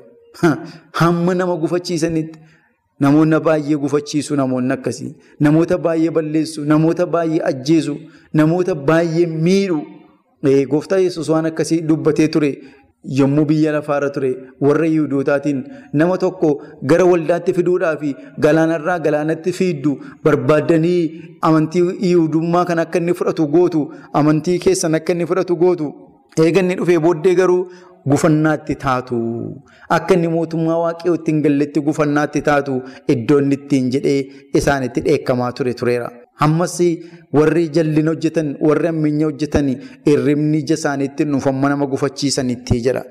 Hamma 1.01 1.35
nama 1.35 1.57
gufachiisanitti. 1.57 2.39
Namoonni 3.01 3.41
baay'ee 3.41 3.77
gufachiisu 3.83 4.37
namoonni 4.37 4.73
akkasii. 4.73 5.15
Namoota 5.41 5.79
baay'ee 5.79 6.11
balleessu. 6.11 6.65
Namoota 6.65 7.07
baay'ee 7.07 7.41
ajjeesu. 7.51 7.97
Namoota 8.35 8.75
baay'ee 8.75 9.27
miidhu. 9.27 9.81
Gooftaa 10.71 10.99
Yesuus 10.99 11.29
waan 11.29 11.47
akkasii 11.47 11.81
dubbatee 11.89 12.29
ture 12.29 12.51
yommuu 13.19 13.45
biyya 13.45 13.73
lafaarra 13.73 14.11
ture 14.11 14.29
warra 14.61 14.87
Yihudootaatiin 14.87 15.63
nama 16.01 16.19
tokko 16.19 16.51
gara 16.91 17.05
waldaatti 17.11 17.53
fiduudhaa 17.59 17.97
fi 18.03 18.11
galaanarraa 18.47 18.99
galaanatti 19.07 19.53
fiiddu 19.59 19.93
barbaaddanii 20.25 21.23
amantii 21.49 21.83
Yihudummaa 22.09 22.65
kan 22.65 22.79
akka 22.85 22.99
inni 23.03 23.15
fudhatu 23.21 23.47
gootu 23.55 23.83
amantii 24.21 24.59
keessan 24.67 24.95
akka 25.01 25.13
inni 25.17 25.27
fudhatu 25.33 25.57
gootu 25.57 25.89
eeganni 26.45 26.75
dhufee 26.81 26.99
booddee 27.07 27.35
garuu 27.41 27.69
gufannaatti 28.13 28.75
taatu 28.85 29.17
akka 29.97 30.15
inni 30.17 30.29
mootummaa 30.35 30.79
waaqayyootti 30.85 31.31
hin 31.33 31.41
galletti 31.47 31.81
gufannaatti 31.89 32.43
taatu 32.49 32.75
iddoo 33.15 33.39
inni 33.45 33.55
ittiin 33.61 33.91
jedhee 33.95 34.21
isaanitti 34.61 35.01
dheekkamaa 35.07 35.53
ture 35.59 35.75
tureera. 35.81 36.11
Ammas 36.45 36.77
warri 37.39 37.69
jallina 37.77 38.11
hojjetan 38.13 38.49
warri 38.69 38.89
ammayyaa 38.93 39.29
hojjetan 39.31 39.69
irribni 40.13 40.59
ija 40.65 40.75
isaaniitti 40.81 41.25
dhuunfamma 41.29 41.69
nama 41.73 41.87
gufachiisanitti 41.93 42.81
jira. 42.87 43.03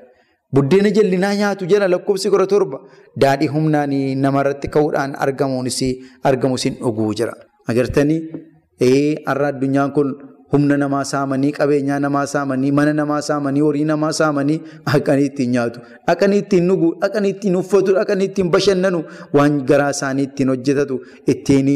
Buddeena 0.54 0.90
jallinaa 0.96 1.34
nyaatu 1.40 1.66
jala 1.70 1.88
lakkoofsi 1.88 2.30
kudha 2.34 2.46
torba 2.52 2.78
daadhii 3.22 3.48
humnaan 3.54 3.94
namarratti 4.24 4.68
ka'uudhaan 4.74 5.16
argamuunis 5.26 5.80
argamus 6.30 6.64
hin 6.68 6.76
dhuguu 6.82 7.14
jira. 7.20 7.32
Agartanii 7.68 8.20
har'a 9.26 9.48
addunyaan 9.52 9.92
kun 9.96 10.14
humna 10.54 10.76
namaa 10.82 11.04
saamanii 11.10 11.52
qabeenyaa 11.58 11.98
namaa 12.04 12.24
saamanii 12.32 12.72
mana 12.78 12.92
namaa 12.98 13.20
saamanii 13.28 13.62
horii 13.66 13.84
namaa 13.90 14.10
saamanii 14.18 14.58
dhaqanii 14.88 15.26
ittiin 15.30 15.50
nyaatu 15.54 15.80
dhaqanii 16.08 16.38
ittiin 16.44 16.68
dhugu 16.70 16.90
dhaqanii 17.04 17.32
ittiin 17.34 17.56
uffatu 17.62 17.94
dhaqanii 17.98 18.28
ittiin 18.30 18.50
bashannanu 18.54 19.00
waan 19.38 19.56
garaa 19.70 19.90
isaanii 19.96 20.26
ittiin 20.28 20.48
hojjetatu 20.54 21.00
ittiin 21.34 21.70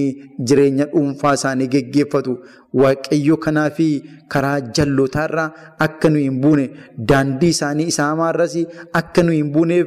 jireenya 0.51 0.87
dhuunfaa 0.95 1.35
isaanii 1.41 1.69
geggeeffatu 1.75 2.37
waaqayyo 2.83 3.37
kanaa 3.49 3.69
fi 3.81 3.89
karaa 4.37 4.57
jallootaarraa 4.79 5.49
akka 5.89 6.09
nu 6.15 6.25
hin 6.27 6.41
buune 6.47 6.67
daandii 7.13 7.53
isaanii 7.59 7.89
isaa 7.97 8.09
hamaarras 8.15 8.57
akka 9.03 9.23
nu 9.29 9.33
hin 9.39 9.53
buuneef 9.59 9.87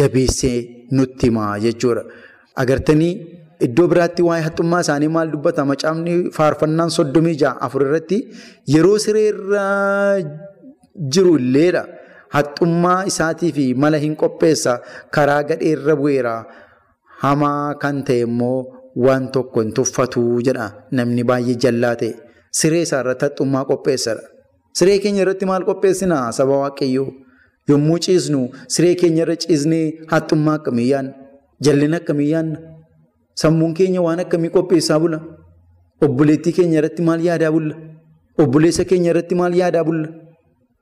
jabeessee 0.00 0.58
nutti 0.98 1.26
himaa 1.32 1.54
jechuudha 1.68 2.04
agartanii. 2.62 3.14
Iddoo 3.66 3.86
biraatti 3.92 4.22
waa'ee 4.28 4.44
haxxummaa 4.46 4.80
isaanii 4.84 5.08
maal 5.16 5.28
dubbata? 5.34 5.64
Macaafni 5.70 6.14
faarfannaan 6.36 6.90
soddomii 6.96 7.36
ja'a 7.42 7.60
afur 7.66 7.82
irratti 7.86 8.18
yeroo 8.74 8.98
siree 9.04 9.26
irra 9.32 9.64
jiru 11.14 11.32
illeedha. 11.40 11.82
Haxxummaa 12.36 12.98
isaatii 13.10 13.68
mala 13.84 13.98
hin 14.04 14.16
qopheessa. 14.22 14.72
Karaa 15.14 15.42
gadheerra 15.50 15.94
bu'eera. 16.02 16.34
Hamaa 17.22 17.74
kan 17.82 18.02
ta'e 18.08 18.20
immoo 18.26 18.58
waan 19.06 19.30
tokko 19.36 19.62
hin 19.64 19.72
tuffatu 19.78 20.22
jedha 20.48 20.66
namni 20.98 21.22
baay'ee 21.30 21.56
jallaa 21.66 21.94
ta'e. 22.02 22.12
Siree 22.60 22.82
isaa 22.88 23.00
irratti 23.04 23.24
haxxummaa 23.28 23.64
qopheessadha. 23.70 24.24
Siree 24.78 24.98
keenya 25.04 25.22
irratti 25.24 25.46
maal 25.52 25.64
qopheessinaa 25.70 26.26
saba 26.38 26.56
waaqayyoo? 26.64 27.08
Yommuu 27.70 27.98
ciisnu 28.06 28.40
siree 28.74 28.94
keenya 29.00 29.22
irra 29.24 29.36
ciisnee 29.44 29.84
haxxummaa 30.12 30.56
akkamii 30.60 30.88
yaadna? 30.92 31.12
Jallina 31.66 31.96
akkamii 32.02 32.30
yaadna? 32.34 32.58
Sammuun 33.34 33.74
keenya 33.74 34.00
waan 34.02 34.20
akkamii 34.20 34.50
qopheessaa 34.56 34.98
bula? 35.00 35.18
Obboleettii 36.02 36.52
keenya 36.52 36.78
irratti 36.80 37.02
maal 37.02 37.20
yaadaa 37.28 37.50
bulla? 37.52 37.74
Obboleessa 38.38 38.84
keenya 38.84 39.10
irratti 39.12 39.34
maal 39.34 39.54
yaadaa 39.54 39.84
bulla? 39.84 40.08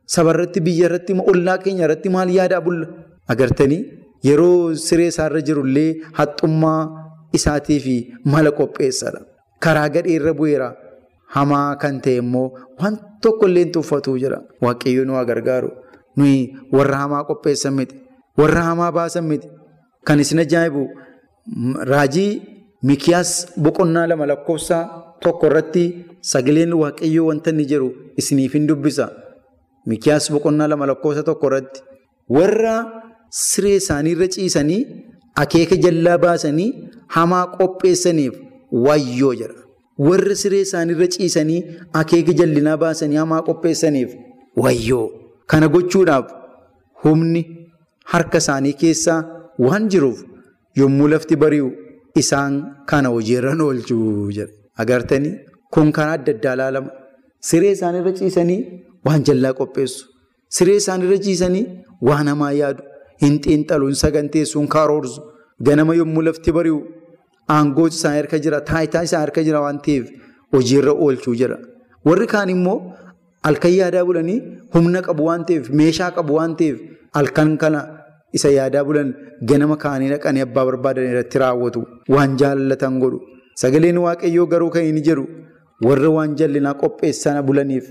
Saba 0.07 0.31
irratti, 0.35 0.61
biyya 0.61 0.87
irratti, 0.89 1.13
ollaa 1.33 1.59
keenya 1.65 1.85
irratti 1.87 2.09
maal 2.11 2.29
yaadaa 2.39 2.61
bulla? 2.61 2.87
Agartanii 3.29 3.81
yeroo 4.29 4.75
siree 4.75 5.09
isaarra 5.13 5.41
jirullee 5.49 6.01
haxxummaa 6.19 6.81
isaatii 7.39 7.81
fi 7.81 7.95
mala 8.25 8.51
qopheessadha. 8.59 9.21
Karaa 9.65 9.89
gadhee 9.95 10.17
irra 10.19 10.33
bu'eera. 10.35 10.69
Hamaa 11.35 11.77
kan 11.83 12.01
ta'e 12.05 12.17
immoo 12.23 12.49
waan 12.81 12.99
tokko 13.23 13.47
illee 13.49 13.65
tuffatu 13.77 14.19
jira. 14.19 14.39
Waaqayyo 14.65 15.05
nu 15.05 15.15
gargaaru. 15.31 15.71
Nuyi 16.17 16.53
warra 16.73 16.97
hamaa 17.05 17.25
qopheessan 17.25 17.75
miti. 17.75 17.97
Warra 18.39 18.63
hamaa 18.69 18.93
baasan 18.93 19.25
miti. 19.25 19.49
Kan 20.05 20.21
isin 20.21 20.39
ajaa'ibu 20.45 20.83
Raajii 21.93 22.43
Mikiyaas 22.83 23.47
boqonnaa 23.63 24.07
lama 24.07 24.27
lakkoofsa 24.27 24.77
tokko 25.23 25.47
irratti 25.47 25.83
sagaleen 26.21 26.73
waaqayyoo 26.75 27.27
wanta 27.29 27.51
inni 27.51 27.67
isiniif 28.21 28.53
hin 28.55 28.67
dubbisa. 28.67 29.09
Mikiyaas 29.87 30.31
boqonnaa 30.33 30.69
lama 30.69 30.87
lakkoofsa 30.87 31.23
tokko 31.23 31.47
irratti 31.47 31.81
warra 32.29 32.75
siree 33.31 33.77
isaanii 33.77 34.13
irra 34.17 34.29
ciisanii 34.37 34.81
akeeka 35.45 35.77
jallaa 35.85 36.19
baasanii 36.19 36.73
hamaa 37.17 37.47
qopheessaniif 37.59 38.35
wayyoo 38.87 39.35
jedha. 39.35 39.63
Warra 39.99 40.35
siree 40.35 40.61
isaanii 40.67 40.95
irra 40.99 41.09
ciisanii 41.17 41.63
akeeka 41.93 42.33
jallinaa 42.33 42.77
baasanii 42.77 43.17
hamaa 43.23 43.43
qopheessaniif 43.43 44.11
wayyoo. 44.57 45.09
Kana 45.47 45.69
gochuudhaaf 45.69 46.35
humni 47.05 47.47
harka 48.05 48.39
isaanii 48.39 48.73
keessaa 48.85 49.23
waan 49.59 49.89
jiruuf. 49.89 50.32
Yommuu 50.81 51.09
lafti 51.13 51.37
bari'u 51.43 51.69
isaan 52.23 52.55
kana 52.91 53.09
hojiirra 53.15 53.53
oolchuu 53.67 54.31
jedha. 54.37 54.53
Agartanii 54.83 55.35
kun 55.75 55.93
karaa 55.97 56.15
adda 56.19 56.33
addaa 56.37 56.55
ilaalama. 56.57 56.91
Siree 57.49 57.73
isaanirra 57.77 58.13
ciisanii 58.21 58.61
waan 59.07 59.23
jallaa 59.29 59.53
qopheessu. 59.61 60.03
Siree 60.57 60.77
isaanirra 60.83 61.19
ciisanii 61.27 61.65
waan 62.09 62.27
hamaa 62.33 62.53
yaadu. 62.63 62.83
Hin 63.23 63.35
xiinxalu, 63.45 63.87
hin 63.91 63.95
saganteessu, 64.05 64.59
hin 64.61 64.69
karoorsu. 64.77 65.21
Ganama 65.67 65.95
yommuu 66.01 66.23
lafti 66.29 66.51
bari'u 66.59 66.79
aangooti 67.57 67.97
isaan 68.01 68.17
harka 68.21 68.39
jira, 68.45 68.61
taayitaa 68.71 69.03
isaan 69.09 69.23
harka 69.27 69.43
jira 69.49 69.61
waan 69.65 69.79
ta'eef 69.87 70.07
hojiirra 70.55 70.93
oolchuu 71.07 71.35
jira. 71.41 71.57
Warri 72.07 72.27
kaan 72.35 72.49
immoo 72.57 72.79
halkan 73.47 73.73
yaadaa 73.81 74.05
bulanii 74.09 74.39
humna 74.75 75.01
qabu 75.09 75.23
waan 75.29 75.45
ta'eef, 75.49 75.65
meeshaa 75.81 76.11
qabu 76.17 76.33
waan 76.39 76.57
ta'eef 76.61 76.79
halkan 77.19 77.51
kana. 77.65 77.81
Isa 78.37 78.49
yaadaa 78.59 78.85
bulan 78.89 79.09
ganama 79.51 79.77
kaanii 79.85 80.09
dhaqanii 80.15 80.45
abbaa 80.47 80.65
barbaadan 80.69 81.05
irratti 81.11 81.39
raawwatu. 81.43 81.81
Waan 82.15 82.37
jaallatan 82.41 82.99
godhu. 83.03 83.19
Sagaleen 83.63 83.99
waaqayyoo 84.07 84.47
garuu 84.53 84.71
kan 84.75 84.85
inni 84.91 85.03
jedhu 85.09 85.25
warra 85.89 86.11
waan 86.17 86.37
jallinaa 86.41 86.75
qopheessan 86.83 87.43
bulaniif 87.49 87.87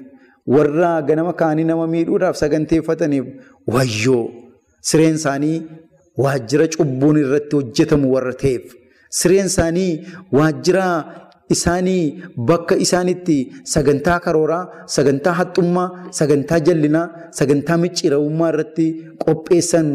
warra 0.55 0.91
ganama 1.09 1.33
kaanii 1.41 1.63
nama 1.71 1.85
miidhuudhaaf 1.93 2.35
saganteeffataniif 2.43 3.25
wayyoo! 3.73 4.23
Sireen 4.89 5.15
isaanii 5.21 5.57
waajjira 6.23 6.67
cubbuun 6.75 7.17
irratti 7.23 7.55
hojjetamu 7.59 8.13
warra 8.15 8.33
ta'eef. 8.43 8.63
Sireen 9.19 9.45
isaanii 9.51 9.91
waajjira 10.37 10.85
isaanii 11.55 12.03
bakka 12.49 12.75
isaanitti 12.85 13.37
sagantaa 13.73 14.19
karooraa, 14.25 14.63
sagantaa 14.95 15.33
haxxummaa, 15.39 15.87
sagantaa 16.19 16.59
jallinaa, 16.67 17.05
sagantaa 17.39 17.77
micciirawummaa 17.83 18.49
irratti 18.53 18.87
qopheessan 19.25 19.87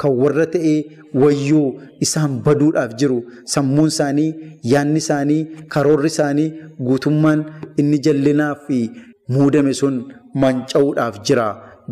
kan 0.00 0.12
warra 0.22 0.46
ta'ee 0.54 0.78
wayyoo 1.22 1.66
isaan 2.06 2.32
baduudhaaf 2.46 2.92
jiru. 3.00 3.18
Sammuun 3.54 3.88
isaanii, 3.94 4.30
yaadni 4.72 5.00
isaanii, 5.04 5.40
karoorri 5.74 6.10
isaanii 6.14 6.48
guutummaan 6.88 7.40
inni 7.80 7.98
jallinaa 8.06 8.52
fi 8.66 8.78
muudame 9.34 9.72
sun 9.80 9.96
manca'uudhaaf 10.42 11.14
jira 11.26 11.46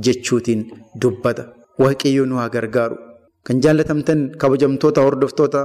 jechuutiin 0.04 0.62
dubbata. 1.02 1.44
Waaqayyo 1.82 2.24
nu 2.30 2.36
haa 2.40 2.48
gargaaru. 2.56 2.96
Kan 3.46 3.60
jaallatamtan 3.64 4.20
kabajamtoota 4.40 5.00
hordoftoota 5.06 5.60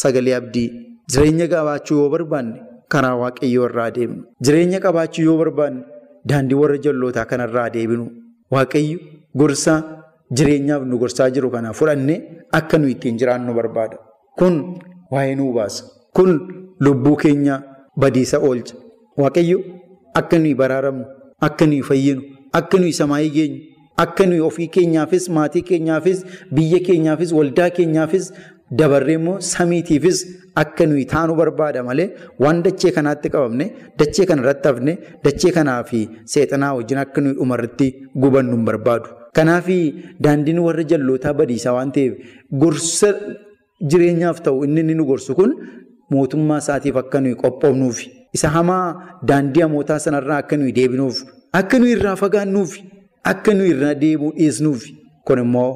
sagalee 0.00 0.34
abdii 0.38 0.68
jireenya 1.12 1.46
qabaachuu 1.52 1.96
yoo 2.00 2.08
barbaanne 2.14 2.56
karaa 2.92 3.16
waaqayyoo 3.22 3.66
irraa 3.68 3.90
deemnu. 3.90 4.22
Jireenya 4.44 4.80
qabaachuu 4.86 5.24
yoo 5.28 5.36
barbaanne 5.42 5.82
daandii 6.28 6.58
warra 6.62 6.78
jallootaa 6.86 7.24
kanarraa 7.32 7.68
deebinu. 7.76 8.06
Waaqayyo 8.54 8.98
gorsa 9.34 9.74
jireenyaaf 10.36 10.82
nu 10.90 10.98
gorsaa 10.98 11.30
jiru 11.30 11.50
kana 11.50 11.72
fudhannee 11.72 12.18
akka 12.58 12.78
nu 12.78 12.88
ittiin 12.94 13.18
jiraannu 13.20 13.54
barbaada. 13.54 13.96
Kun 14.38 14.54
waa'ee 15.10 15.34
nuu 15.40 15.52
baasa. 15.58 15.84
Kun 16.16 16.30
lubbuu 16.80 17.16
keenya 17.16 17.62
badiisa 17.96 18.38
oolcha. 18.48 18.74
Waaqayyo 19.22 19.58
akka 20.14 20.38
nuyi 20.38 20.54
baraaramnu, 20.54 21.04
akka 21.40 21.66
nuyi 21.66 21.82
fayyinu, 21.82 22.22
akka 22.52 22.78
nuyi 22.78 22.92
samaayii 22.92 23.30
geenyu, 23.36 23.60
akka 24.04 24.26
nuyi 24.26 24.40
ofii 24.40 24.68
keenyaafis, 24.74 25.28
maatii 25.36 25.62
keenyaafis, 25.62 26.24
biyya 26.52 26.80
keenyaafis, 26.86 27.32
waldaa 27.32 27.70
keenyaafis 27.70 28.32
dabarree 28.70 29.14
immoo 29.18 29.40
samiitiifis 29.40 30.18
akka 30.62 30.86
nuyi 30.86 31.04
taanu 31.12 31.34
barbaada 31.36 31.82
malee 31.82 32.08
waan 32.40 32.62
dachee 32.62 32.90
kanaatti 32.96 33.28
qabamne, 33.30 33.66
dachee 33.98 34.26
kanarratti 34.26 34.68
hafne, 34.68 34.98
dachee 35.24 35.52
kanaa 35.52 35.82
fi 35.84 36.08
seexanaa 36.24 36.74
wajjin 36.78 36.98
akka 36.98 37.20
nuyi 37.20 37.34
dhumarratti 37.38 37.88
gubannu 38.16 38.56
hin 38.56 38.64
barbaadu. 38.64 39.08
Kanaaf 39.36 39.66
daandiin 40.24 40.58
warra 40.66 40.82
jallootaa 40.90 41.34
badiisaa 41.34 41.74
waan 41.78 41.92
ta'eef 41.92 42.14
gorsa 42.60 43.10
jireenyaaf 43.90 44.40
ta'u 44.42 44.64
inni 44.64 44.80
inni 44.80 44.94
nu 44.94 45.04
gorsu 45.04 45.34
kun 45.34 45.52
mootummaa 46.10 46.58
isaatiif 46.64 46.96
akka 47.02 47.20
nuyi 47.20 47.34
qophoofnuuf 47.42 47.98
isa 48.38 48.48
hamaa 48.56 48.84
daandii 49.28 49.62
hamootaa 49.66 49.98
sanarraa 49.98 50.38
akka 50.42 50.56
nuyi 50.56 50.72
deebinuuf 50.78 51.22
akka 51.60 51.78
nuyi 51.78 51.92
irraa 51.98 52.16
fagaannuuf 52.22 52.76
akka 53.32 53.54
nuyi 53.54 53.70
irraa 53.76 53.94
deemuu 54.02 54.32
dhiisnuuf 54.38 54.84
kun 55.26 55.38
immoo 55.44 55.70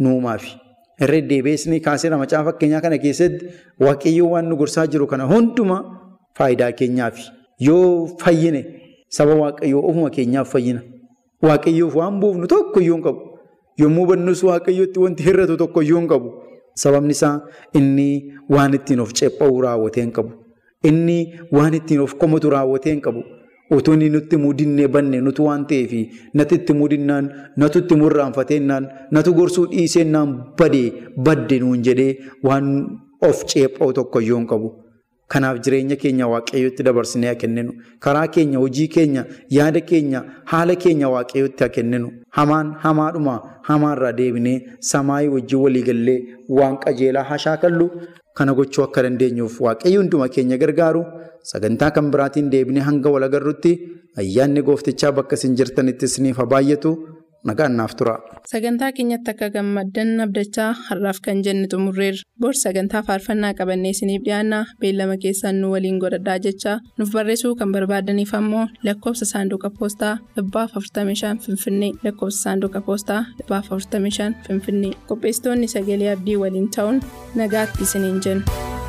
nuumaafi. 0.00 0.65
Irra 1.04 1.20
deebiisni 1.30 1.80
kaasee 1.86 2.10
macaa 2.22 2.42
fakkeenyaa 2.48 2.80
kana 2.84 2.98
keessatti 2.98 3.46
waaqayyoo 3.86 4.30
waan 4.34 4.46
nu 4.50 4.56
gorsaa 4.60 4.86
jiru 4.92 5.06
kana 5.06 5.24
hundumaa 5.32 5.82
faayidaa 6.38 6.72
keenyaafi. 6.78 7.22
Yoo 7.66 8.06
fayyine 8.22 8.60
saba 9.18 9.34
waaqayyoo 9.42 9.82
ofuma 9.90 10.10
keenyaaf 10.16 10.48
fayyina. 10.54 10.80
Waaqayyoof 11.42 11.94
waan 12.00 12.20
buufnu 12.20 12.46
tokko 12.54 12.80
iyyuu 12.80 12.96
hin 12.96 13.04
qabu. 13.04 13.20
Yommuu 13.82 14.06
bannus 14.10 14.42
waaqayyootti 14.48 14.98
wanti 15.04 15.22
hir'atu 15.28 15.56
tokko 15.62 15.82
iyyuu 15.82 15.98
hin 16.00 16.08
qabu. 16.14 16.28
Sababni 16.82 17.12
isaa 17.16 17.34
inni 17.78 18.08
waan 18.56 18.74
ittiin 18.78 19.00
of 19.04 19.12
cepha'u 19.20 19.60
raawwatee 19.66 20.02
hin 20.04 20.12
qabu. 20.18 20.30
Inni 20.90 21.18
waan 21.52 21.74
ittiin 21.80 22.00
of 22.06 22.14
komatu 22.22 22.50
raawwatee 22.56 22.92
hin 22.94 23.00
qabu. 23.08 23.22
Otoo 23.74 23.94
inni 23.94 24.08
nutti 24.14 24.36
mudinnee 24.42 24.88
banne 24.94 25.20
nutu 25.26 25.44
waan 25.48 25.66
ta'eef 25.70 25.92
natti 26.38 26.54
itti 26.60 26.72
mudinnaan 26.80 27.30
natu 27.62 27.78
itti 27.82 27.94
murraanfateennaan 28.02 28.84
natu 29.16 29.34
gorsuu 29.38 29.66
dhiiseennaan 29.72 30.34
badee 30.58 30.88
badde 31.28 31.58
nuun 31.62 31.82
jedhee 31.86 32.12
waan 32.48 32.68
of 33.28 33.44
ceepha'u 33.52 33.92
tokko 33.98 34.20
iyyuu 34.20 34.38
hin 34.38 34.46
qabu. 34.52 34.68
Kanaaf 35.28 35.58
jireenya 35.64 35.96
keenya 36.02 36.26
waaqayyotti 36.32 36.82
dabarsinee 36.86 37.26
haa 37.32 37.34
kenninu. 37.42 37.72
Karaa 38.04 38.26
keenya, 38.34 38.58
hojii 38.62 38.86
keenya, 38.96 39.24
yaada 39.50 39.80
keenya, 39.80 40.20
haala 40.52 40.76
keenya 40.84 41.08
waaqayyotti 41.14 41.64
haa 41.64 41.68
kenninu. 41.76 42.10
Hamaan 42.38 42.68
hamaadhuma 42.84 43.34
hamaarraa 43.68 44.12
deebinee 44.20 44.58
samaayii 44.90 45.28
wajjin 45.34 45.58
waliigallee 45.64 46.18
waan 46.58 46.78
qajeelaa 46.84 47.24
haa 47.30 47.38
shaakallu. 47.46 47.90
Kana 48.36 48.54
gochuu 48.54 48.84
akka 48.84 49.02
dandeenyuuf 49.02 49.60
waaqayyo 49.66 50.00
hunduma 50.02 50.28
keenya 50.28 50.58
gargaaru. 50.62 51.02
Sagantaa 51.42 51.90
kan 51.90 52.10
biraatiin 52.14 52.50
deebinee 52.54 52.80
hanga 52.88 53.10
wal 53.10 53.24
agarrutti 53.28 53.72
ayyaanni 54.22 54.62
gooftichaa 54.62 55.12
bakka 55.18 55.34
isin 55.40 55.56
jirtanitti 55.58 56.04
isiniif 56.10 56.36
haa 56.42 56.46
baay'atu. 56.54 56.92
Nagaan 57.46 57.76
naaf 57.78 57.92
tura. 57.98 58.14
Sagantaa 58.50 58.90
keenyatti 58.96 59.30
akka 59.32 59.48
gammaddan 59.54 60.20
abdachaa 60.24 60.70
har'aaf 60.88 61.18
kan 61.26 61.42
jenne 61.46 61.68
xumurreerra. 61.72 62.24
Bor 62.40 62.54
sagantaa 62.62 63.02
faarfannaa 63.06 63.52
qabannee 63.58 63.92
isiniif 63.94 64.22
dhiyaanna 64.26 64.58
beellama 64.80 65.16
keessaan 65.24 65.60
nu 65.60 65.70
waliin 65.74 66.00
godhadhaa 66.02 66.38
jecha 66.46 66.72
nuuf 66.98 67.12
barreessuu 67.16 67.54
kan 67.60 67.72
barbaadaniif 67.76 68.34
ammoo 68.40 68.66
lakkoofsa 68.88 69.24
saanduqa 69.32 69.70
poostaa 69.78 70.14
dhibbaaf 70.36 70.74
45 70.80 71.38
Finfinnee 71.46 71.92
lakkoofsa 72.04 72.42
saanduqa 72.48 72.80
poostaa 72.88 73.22
dhibbaaf 73.38 73.70
45 73.76 74.32
Finfinnee 74.48 74.92
qopheessitoonni 75.08 75.68
sagalee 75.76 76.10
abdii 76.16 76.36
waliin 76.42 76.68
ta'uun 76.76 77.00
nagaatti 77.42 77.82
isiniin 77.88 78.20
jenna. 78.24 78.85